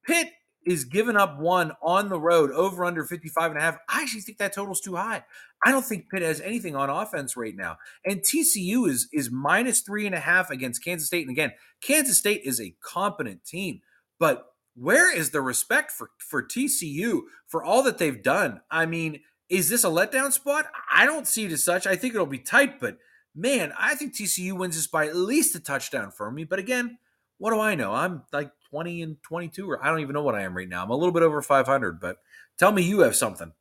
Pitt 0.07 0.29
is 0.67 0.85
giving 0.85 1.17
up 1.17 1.39
one 1.39 1.73
on 1.83 2.09
the 2.09 2.21
road 2.21 2.51
over 2.53 2.85
under 2.85 3.05
55 3.05 3.51
and 3.51 3.59
a 3.59 3.63
half. 3.63 3.79
I 3.89 4.03
actually 4.03 4.21
think 4.21 4.39
that 4.39 4.53
total's 4.53 4.81
too 4.81 4.97
high. 4.97 5.25
I 5.65 5.71
don't 5.71 5.85
think 5.85 6.11
Pitt 6.11 6.23
has 6.23 6.41
anything 6.41 6.77
on 6.77 6.91
offense 6.91 7.37
right 7.37 7.57
now. 7.57 7.79
And 8.05 8.21
TCU 8.21 8.89
is 8.89 9.09
is 9.13 9.31
minus 9.31 9.81
three 9.81 10.07
and 10.07 10.15
a 10.15 10.21
half 10.21 10.51
against 10.51 10.85
Kansas 10.85 11.07
State. 11.07 11.27
And 11.27 11.31
again, 11.31 11.53
Kansas 11.83 12.19
State 12.19 12.43
is 12.45 12.61
a 12.61 12.75
competent 12.83 13.45
team, 13.45 13.81
but 14.19 14.47
where 14.75 15.15
is 15.15 15.31
the 15.31 15.41
respect 15.41 15.91
for 15.91 16.11
for 16.19 16.43
TCU 16.43 17.23
for 17.47 17.65
all 17.65 17.83
that 17.83 17.99
they've 17.99 18.23
done? 18.23 18.61
I 18.71 18.87
mean, 18.87 19.21
is 19.49 19.69
this 19.69 19.85
a 19.85 19.89
letdown 19.89 20.33
spot? 20.33 20.67
I 20.93 21.07
don't 21.07 21.27
see 21.27 21.45
it 21.45 21.53
as 21.53 21.65
such. 21.65 21.87
I 21.87 21.97
think 21.97 22.15
it'll 22.15 22.27
be 22.27 22.39
tight, 22.39 22.81
but 22.81 22.99
man, 23.35 23.73
I 23.79 23.95
think 23.95 24.15
TCU 24.15 24.57
wins 24.57 24.77
this 24.77 24.87
by 24.87 25.07
at 25.07 25.17
least 25.17 25.57
a 25.57 25.61
touchdown 25.61 26.11
for 26.11 26.31
me. 26.31 26.45
But 26.45 26.59
again, 26.59 26.99
what 27.39 27.53
do 27.53 27.61
I 27.61 27.75
know? 27.75 27.93
I'm 27.93 28.23
like 28.33 28.53
20 28.71 29.03
and 29.03 29.17
22, 29.23 29.71
or 29.71 29.85
I 29.85 29.89
don't 29.89 30.01
even 30.01 30.15
know 30.15 30.23
what 30.23 30.35
I 30.35 30.43
am 30.43 30.57
right 30.57 30.69
now. 30.69 30.83
I'm 30.83 30.91
a 30.91 30.97
little 30.97 31.13
bit 31.13 31.23
over 31.23 31.43
500, 31.43 32.01
but 32.01 32.17
tell 32.59 32.73
me 32.73 32.83
you 32.83 33.01
have 33.01 33.17
something. 33.17 33.53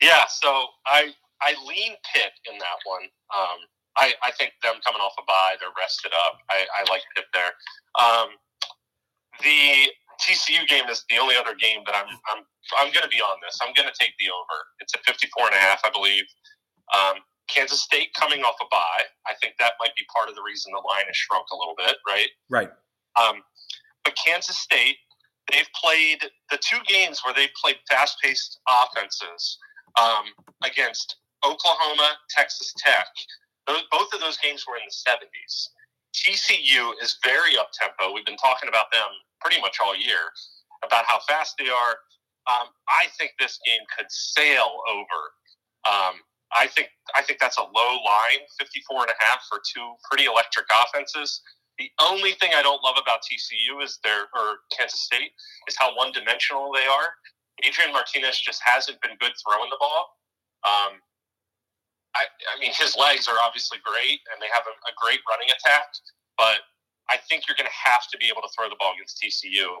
Yeah, 0.00 0.24
so 0.28 0.66
I 0.86 1.12
I 1.40 1.54
lean 1.66 1.94
Pitt 2.12 2.32
in 2.50 2.58
that 2.58 2.78
one. 2.84 3.02
Um, 3.34 3.58
I 3.96 4.14
I 4.24 4.32
think 4.32 4.52
them 4.62 4.74
coming 4.84 5.00
off 5.00 5.14
a 5.18 5.22
bye, 5.26 5.54
they're 5.60 5.74
rested 5.78 6.12
up. 6.26 6.38
I, 6.50 6.66
I 6.80 6.90
like 6.90 7.02
Pitt 7.14 7.26
there. 7.32 7.52
Um, 8.00 8.28
the 9.42 9.90
TCU 10.20 10.66
game 10.68 10.88
is 10.88 11.04
the 11.08 11.18
only 11.18 11.36
other 11.36 11.54
game 11.54 11.82
that 11.86 11.94
I'm 11.94 12.08
I'm 12.30 12.44
I'm 12.78 12.92
going 12.92 13.04
to 13.04 13.10
be 13.10 13.20
on 13.20 13.38
this. 13.42 13.58
I'm 13.62 13.72
going 13.74 13.88
to 13.88 13.94
take 13.98 14.14
the 14.18 14.30
over. 14.30 14.56
It's 14.80 14.94
at 14.94 15.04
54 15.04 15.46
and 15.46 15.54
a 15.54 15.58
half, 15.58 15.80
I 15.84 15.90
believe. 15.90 16.24
Um, 16.94 17.22
Kansas 17.48 17.82
State 17.82 18.14
coming 18.18 18.42
off 18.42 18.54
a 18.62 18.66
bye. 18.70 19.04
I 19.26 19.34
think 19.40 19.54
that 19.58 19.74
might 19.80 19.94
be 19.96 20.04
part 20.14 20.28
of 20.28 20.34
the 20.34 20.42
reason 20.42 20.72
the 20.72 20.78
line 20.78 21.06
has 21.06 21.16
shrunk 21.16 21.46
a 21.52 21.56
little 21.56 21.74
bit, 21.76 21.96
right? 22.06 22.28
Right. 22.48 22.70
Um, 23.20 23.42
but 24.04 24.14
Kansas 24.24 24.58
State, 24.58 24.96
they've 25.50 25.68
played 25.74 26.22
the 26.50 26.58
two 26.58 26.78
games 26.86 27.20
where 27.24 27.34
they've 27.34 27.54
played 27.62 27.76
fast-paced 27.88 28.60
offenses 28.68 29.58
um, 30.00 30.24
against 30.64 31.16
Oklahoma, 31.44 32.16
Texas 32.30 32.72
Tech. 32.78 33.06
Those, 33.66 33.82
both 33.90 34.12
of 34.12 34.20
those 34.20 34.38
games 34.38 34.64
were 34.66 34.76
in 34.76 34.82
the 34.86 35.10
70s. 35.10 35.68
TCU 36.14 36.92
is 37.02 37.18
very 37.24 37.56
up 37.56 37.70
tempo. 37.72 38.12
We've 38.12 38.26
been 38.26 38.36
talking 38.36 38.68
about 38.68 38.86
them 38.92 39.08
pretty 39.40 39.60
much 39.60 39.78
all 39.82 39.96
year 39.96 40.30
about 40.84 41.04
how 41.06 41.20
fast 41.26 41.54
they 41.58 41.68
are. 41.68 41.96
Um, 42.50 42.68
I 42.88 43.06
think 43.16 43.32
this 43.38 43.58
game 43.64 43.82
could 43.96 44.06
sail 44.10 44.82
over. 44.90 45.20
Um, 45.88 46.20
I 46.54 46.66
think 46.66 46.88
I 47.16 47.22
think 47.22 47.38
that's 47.40 47.56
a 47.56 47.62
low 47.62 47.92
line, 48.04 48.44
54 48.58 49.02
and 49.02 49.10
a 49.10 49.24
half 49.24 49.40
for 49.48 49.60
two 49.74 49.94
pretty 50.08 50.26
electric 50.26 50.66
offenses. 50.70 51.40
The 51.78 51.90
only 52.00 52.32
thing 52.32 52.52
I 52.54 52.62
don't 52.62 52.82
love 52.84 52.96
about 53.00 53.20
TCU 53.24 53.82
is 53.82 53.98
their 54.04 54.28
or 54.36 54.60
Kansas 54.76 55.00
State 55.00 55.32
is 55.68 55.76
how 55.78 55.96
one 55.96 56.12
dimensional 56.12 56.70
they 56.72 56.84
are. 56.84 57.08
Adrian 57.64 57.92
Martinez 57.92 58.38
just 58.40 58.60
hasn't 58.64 59.00
been 59.00 59.16
good 59.20 59.32
throwing 59.44 59.70
the 59.70 59.78
ball. 59.80 60.18
Um, 60.64 61.00
I, 62.14 62.28
I 62.54 62.60
mean, 62.60 62.72
his 62.76 62.96
legs 62.96 63.26
are 63.28 63.36
obviously 63.42 63.78
great, 63.82 64.20
and 64.28 64.36
they 64.40 64.50
have 64.52 64.64
a, 64.68 64.74
a 64.88 64.92
great 65.00 65.20
running 65.28 65.48
attack. 65.48 65.88
But 66.36 66.60
I 67.08 67.16
think 67.28 67.48
you're 67.48 67.56
going 67.56 67.70
to 67.70 67.80
have 67.90 68.08
to 68.12 68.18
be 68.18 68.28
able 68.28 68.42
to 68.42 68.52
throw 68.54 68.68
the 68.68 68.76
ball 68.78 68.92
against 68.94 69.20
TCU, 69.20 69.80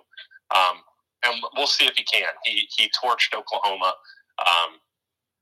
um, 0.56 0.80
and 1.24 1.42
we'll 1.56 1.70
see 1.70 1.84
if 1.84 1.94
he 1.96 2.04
can. 2.04 2.32
He 2.44 2.68
he 2.76 2.90
torched 2.96 3.36
Oklahoma, 3.36 3.94
um, 4.40 4.80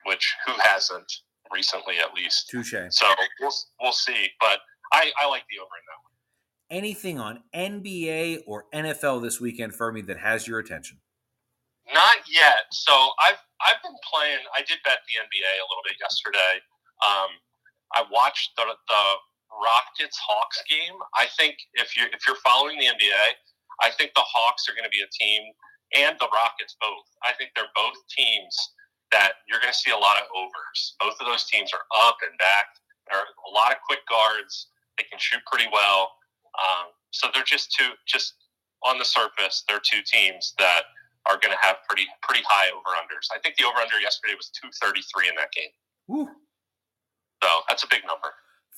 which 0.05 0.35
who 0.47 0.53
hasn't 0.61 1.11
recently, 1.53 1.99
at 1.99 2.15
least. 2.15 2.51
Touche. 2.51 2.75
So 2.91 3.07
we'll 3.41 3.55
we'll 3.81 3.93
see. 3.93 4.29
But 4.41 4.61
I, 4.93 5.11
I 5.21 5.29
like 5.29 5.45
the 5.51 5.59
over 5.59 5.75
in 5.79 5.85
that 5.87 6.01
one. 6.03 6.10
Anything 6.71 7.19
on 7.19 7.43
NBA 7.55 8.43
or 8.47 8.67
NFL 8.73 9.23
this 9.23 9.41
weekend 9.41 9.75
for 9.75 9.93
me 9.93 10.03
that 10.03 10.19
has 10.19 10.47
your 10.47 10.59
attention? 10.59 10.99
Not 11.93 12.23
yet. 12.31 12.71
So 12.71 12.93
I've 13.27 13.43
I've 13.61 13.83
been 13.83 13.97
playing. 14.07 14.39
I 14.57 14.61
did 14.63 14.79
bet 14.85 15.03
the 15.09 15.19
NBA 15.19 15.53
a 15.59 15.67
little 15.67 15.85
bit 15.85 15.97
yesterday. 16.01 16.63
Um, 17.03 17.31
I 17.93 18.05
watched 18.13 18.55
the 18.57 18.65
the 18.87 19.03
Rockets 19.51 20.19
Hawks 20.19 20.63
game, 20.71 20.95
I 21.19 21.27
think 21.35 21.59
if 21.75 21.97
you're 21.97 22.09
if 22.15 22.23
you're 22.27 22.39
following 22.47 22.79
the 22.79 22.87
NBA, 22.87 23.27
I 23.83 23.91
think 23.91 24.15
the 24.15 24.25
Hawks 24.25 24.69
are 24.69 24.75
going 24.75 24.87
to 24.87 24.95
be 24.95 25.03
a 25.03 25.11
team, 25.11 25.43
and 25.95 26.15
the 26.23 26.31
Rockets 26.31 26.79
both. 26.79 27.07
I 27.27 27.35
think 27.35 27.51
they're 27.55 27.75
both 27.75 27.99
teams 28.09 28.55
that 29.11 29.43
you're 29.51 29.59
going 29.59 29.75
to 29.75 29.79
see 29.79 29.91
a 29.91 29.99
lot 29.99 30.23
of 30.23 30.31
overs. 30.31 30.95
Both 31.03 31.19
of 31.19 31.27
those 31.27 31.45
teams 31.51 31.75
are 31.75 31.83
up 32.07 32.23
and 32.23 32.35
back. 32.39 32.71
There 33.11 33.19
are 33.19 33.27
a 33.27 33.51
lot 33.51 33.75
of 33.75 33.83
quick 33.83 34.07
guards. 34.07 34.71
They 34.97 35.05
can 35.11 35.19
shoot 35.19 35.43
pretty 35.51 35.67
well. 35.73 36.15
Um, 36.59 36.87
so 37.11 37.29
they're 37.33 37.45
just 37.45 37.73
two, 37.73 37.91
just 38.07 38.35
on 38.85 38.99
the 38.99 39.05
surface, 39.05 39.65
they're 39.69 39.81
two 39.81 40.01
teams 40.05 40.55
that 40.59 40.83
are 41.27 41.39
going 41.41 41.53
to 41.53 41.61
have 41.61 41.77
pretty 41.89 42.07
pretty 42.23 42.43
high 42.49 42.71
over 42.71 42.97
unders. 42.97 43.29
I 43.35 43.39
think 43.41 43.57
the 43.57 43.65
over 43.65 43.79
under 43.79 44.01
yesterday 44.01 44.35
was 44.37 44.51
two 44.51 44.69
thirty 44.81 45.01
three 45.15 45.29
in 45.29 45.35
that 45.37 45.53
game. 45.53 45.71
Woo. 46.09 46.29
So 47.43 47.49
that's 47.69 47.85
a 47.85 47.89
big 47.89 48.03
number. 48.07 48.29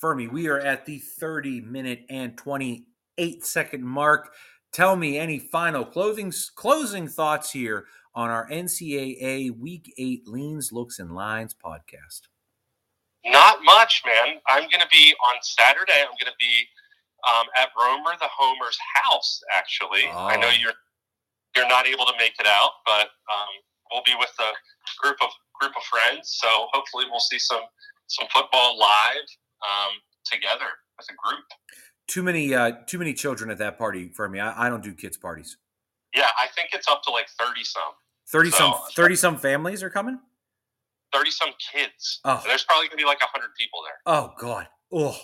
Fuhrmy, 0.01 0.31
we 0.31 0.47
are 0.47 0.59
at 0.59 0.85
the 0.85 0.99
30 0.99 1.61
minute 1.61 2.05
and 2.09 2.37
28 2.37 3.45
second 3.45 3.83
mark. 3.83 4.33
Tell 4.71 4.95
me 4.95 5.17
any 5.17 5.39
final 5.39 5.85
closing 5.85 6.33
closing 6.55 7.07
thoughts 7.07 7.51
here 7.51 7.85
on 8.15 8.29
our 8.29 8.49
NCAA 8.49 9.57
Week 9.57 9.93
8 9.97 10.27
Leans, 10.27 10.71
Looks, 10.71 10.99
and 10.99 11.13
Lines 11.15 11.53
podcast. 11.53 12.21
Not 13.25 13.59
much, 13.63 14.03
man. 14.05 14.39
I'm 14.47 14.63
going 14.63 14.81
to 14.81 14.87
be 14.91 15.13
on 15.13 15.41
Saturday. 15.41 16.01
I'm 16.01 16.15
going 16.19 16.31
to 16.31 16.37
be 16.39 16.67
um, 17.27 17.47
at 17.57 17.69
Romer 17.79 18.15
the 18.19 18.29
Homer's 18.29 18.77
house. 18.95 19.41
Actually, 19.53 20.03
oh. 20.11 20.25
I 20.25 20.35
know 20.35 20.49
oh. 20.49 20.59
you're 20.59 20.73
you're 21.55 21.67
not 21.67 21.87
able 21.87 22.05
to 22.05 22.13
make 22.17 22.33
it 22.39 22.47
out, 22.47 22.71
but 22.85 23.09
um, 23.29 23.53
we'll 23.91 24.03
be 24.05 24.15
with 24.17 24.33
a 24.39 24.51
group 25.01 25.17
of 25.21 25.29
group 25.59 25.73
of 25.77 25.83
friends. 25.83 26.37
So 26.41 26.47
hopefully, 26.73 27.05
we'll 27.09 27.19
see 27.19 27.39
some 27.39 27.61
some 28.07 28.27
football 28.33 28.77
live 28.77 29.27
um, 29.63 29.93
together 30.25 30.65
as 30.99 31.07
a 31.09 31.15
group. 31.27 31.45
Too 32.07 32.23
many 32.23 32.53
uh, 32.53 32.71
too 32.87 32.99
many 32.99 33.13
children 33.13 33.49
at 33.49 33.57
that 33.59 33.77
party 33.77 34.09
for 34.09 34.27
me. 34.27 34.39
I, 34.39 34.67
I 34.67 34.69
don't 34.69 34.83
do 34.83 34.93
kids 34.93 35.17
parties. 35.17 35.57
Yeah, 36.15 36.29
I 36.41 36.47
think 36.55 36.69
it's 36.73 36.87
up 36.87 37.01
to 37.03 37.11
like 37.11 37.27
thirty 37.39 37.63
some. 37.63 37.93
Thirty 38.27 38.51
so, 38.51 38.57
some 38.57 38.73
thirty 38.95 39.15
some 39.15 39.37
families 39.37 39.83
are 39.83 39.89
coming. 39.89 40.19
Thirty 41.13 41.31
some 41.31 41.49
kids. 41.71 42.19
Oh, 42.25 42.41
there's 42.45 42.63
probably 42.63 42.87
gonna 42.87 42.97
be 42.97 43.05
like 43.05 43.19
hundred 43.21 43.49
people 43.57 43.79
there. 43.85 43.95
Oh 44.05 44.33
God. 44.37 44.67
Oh, 44.91 45.17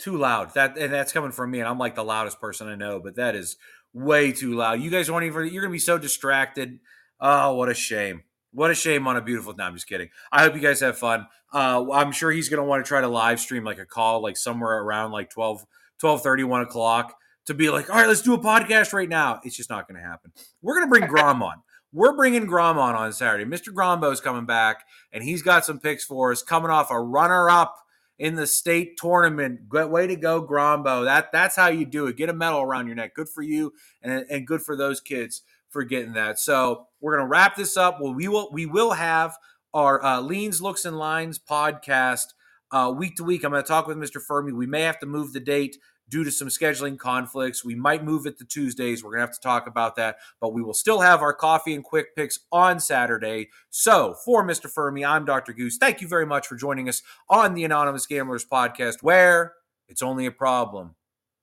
too 0.00 0.16
loud. 0.16 0.54
That 0.54 0.76
and 0.76 0.92
that's 0.92 1.12
coming 1.12 1.32
from 1.32 1.50
me, 1.50 1.60
and 1.60 1.68
I'm 1.68 1.78
like 1.78 1.94
the 1.94 2.04
loudest 2.04 2.40
person 2.40 2.68
I 2.68 2.74
know, 2.74 3.00
but 3.00 3.16
that 3.16 3.34
is 3.34 3.56
way 3.92 4.32
too 4.32 4.54
loud. 4.54 4.80
You 4.80 4.90
guys 4.90 5.10
won't 5.10 5.24
even. 5.24 5.52
You're 5.52 5.62
gonna 5.62 5.72
be 5.72 5.78
so 5.78 5.98
distracted. 5.98 6.80
Oh, 7.20 7.54
what 7.54 7.68
a 7.68 7.74
shame. 7.74 8.24
What 8.52 8.70
a 8.70 8.74
shame 8.74 9.06
on 9.06 9.16
a 9.16 9.20
beautiful. 9.20 9.54
No, 9.54 9.64
I'm 9.64 9.74
just 9.74 9.86
kidding. 9.86 10.08
I 10.32 10.42
hope 10.42 10.54
you 10.54 10.60
guys 10.60 10.80
have 10.80 10.98
fun. 10.98 11.26
Uh, 11.52 11.90
I'm 11.92 12.12
sure 12.12 12.30
he's 12.30 12.48
gonna 12.48 12.64
want 12.64 12.84
to 12.84 12.88
try 12.88 13.00
to 13.00 13.08
live 13.08 13.40
stream 13.40 13.64
like 13.64 13.78
a 13.78 13.86
call, 13.86 14.22
like 14.22 14.36
somewhere 14.36 14.82
around 14.82 15.12
like 15.12 15.30
12, 15.30 15.64
12 15.98 16.22
30, 16.22 16.44
1 16.44 16.60
o'clock 16.62 17.14
to 17.46 17.54
be 17.54 17.70
like, 17.70 17.90
all 17.90 17.96
right, 17.96 18.08
let's 18.08 18.22
do 18.22 18.34
a 18.34 18.38
podcast 18.38 18.92
right 18.92 19.08
now. 19.08 19.40
It's 19.44 19.56
just 19.56 19.70
not 19.70 19.88
going 19.88 20.00
to 20.00 20.06
happen. 20.06 20.32
We're 20.62 20.74
going 20.74 20.86
to 20.86 20.90
bring 20.90 21.08
Grom 21.10 21.42
on. 21.42 21.62
We're 21.92 22.14
bringing 22.14 22.46
Grom 22.46 22.78
on 22.78 22.94
on 22.94 23.12
Saturday. 23.12 23.44
Mr. 23.44 23.74
Grombo's 23.74 24.20
coming 24.20 24.46
back, 24.46 24.84
and 25.12 25.24
he's 25.24 25.42
got 25.42 25.64
some 25.64 25.80
picks 25.80 26.04
for 26.04 26.30
us. 26.30 26.42
Coming 26.42 26.70
off 26.70 26.90
a 26.90 27.00
runner-up 27.00 27.76
in 28.20 28.36
the 28.36 28.46
state 28.46 28.98
tournament. 28.98 29.68
Good 29.68 29.90
way 29.90 30.06
to 30.06 30.14
go, 30.14 30.46
Grombo. 30.46 31.04
That 31.04 31.32
that's 31.32 31.56
how 31.56 31.68
you 31.68 31.86
do 31.86 32.06
it. 32.06 32.16
Get 32.16 32.28
a 32.28 32.34
medal 32.34 32.60
around 32.60 32.86
your 32.86 32.94
neck. 32.94 33.14
Good 33.14 33.30
for 33.30 33.42
you, 33.42 33.72
and 34.02 34.24
and 34.30 34.46
good 34.46 34.62
for 34.62 34.76
those 34.76 35.00
kids 35.00 35.42
for 35.70 35.82
getting 35.82 36.12
that. 36.12 36.38
So 36.38 36.86
we're 37.00 37.16
gonna 37.16 37.28
wrap 37.28 37.56
this 37.56 37.76
up. 37.76 37.98
Well, 38.00 38.14
we 38.14 38.28
will 38.28 38.50
we 38.52 38.66
will 38.66 38.92
have 38.92 39.36
our 39.72 40.04
uh, 40.04 40.20
leans, 40.20 40.60
looks, 40.60 40.84
and 40.84 40.98
lines 40.98 41.38
podcast 41.38 42.26
uh, 42.72 42.92
week 42.96 43.16
to 43.16 43.24
week. 43.24 43.44
I'm 43.44 43.50
going 43.50 43.62
to 43.62 43.68
talk 43.68 43.86
with 43.86 43.96
Mr. 43.96 44.20
Fuhrmy. 44.20 44.52
We 44.52 44.66
may 44.66 44.82
have 44.82 44.98
to 45.00 45.06
move 45.06 45.32
the 45.32 45.40
date 45.40 45.76
due 46.10 46.24
to 46.24 46.30
some 46.30 46.48
scheduling 46.48 46.98
conflicts. 46.98 47.64
We 47.64 47.74
might 47.74 48.04
move 48.04 48.26
it 48.26 48.36
to 48.38 48.44
Tuesdays. 48.44 49.02
We're 49.02 49.10
going 49.10 49.20
to 49.20 49.26
have 49.26 49.34
to 49.34 49.40
talk 49.40 49.66
about 49.66 49.96
that, 49.96 50.16
but 50.40 50.52
we 50.52 50.62
will 50.62 50.74
still 50.74 51.00
have 51.00 51.22
our 51.22 51.32
coffee 51.32 51.74
and 51.74 51.82
quick 51.82 52.14
picks 52.14 52.40
on 52.52 52.80
Saturday. 52.80 53.48
So, 53.70 54.14
for 54.24 54.44
Mr. 54.44 54.72
Fuhrmy, 54.72 55.08
I'm 55.08 55.24
Dr. 55.24 55.52
Goose. 55.52 55.78
Thank 55.78 56.00
you 56.00 56.08
very 56.08 56.26
much 56.26 56.46
for 56.46 56.56
joining 56.56 56.88
us 56.88 57.02
on 57.28 57.54
the 57.54 57.64
Anonymous 57.64 58.06
Gamblers 58.06 58.44
podcast, 58.44 59.02
where 59.02 59.54
it's 59.88 60.02
only 60.02 60.26
a 60.26 60.32
problem 60.32 60.96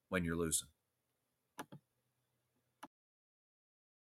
when 0.09 0.23
you're 0.23 0.35
losing. 0.35 0.67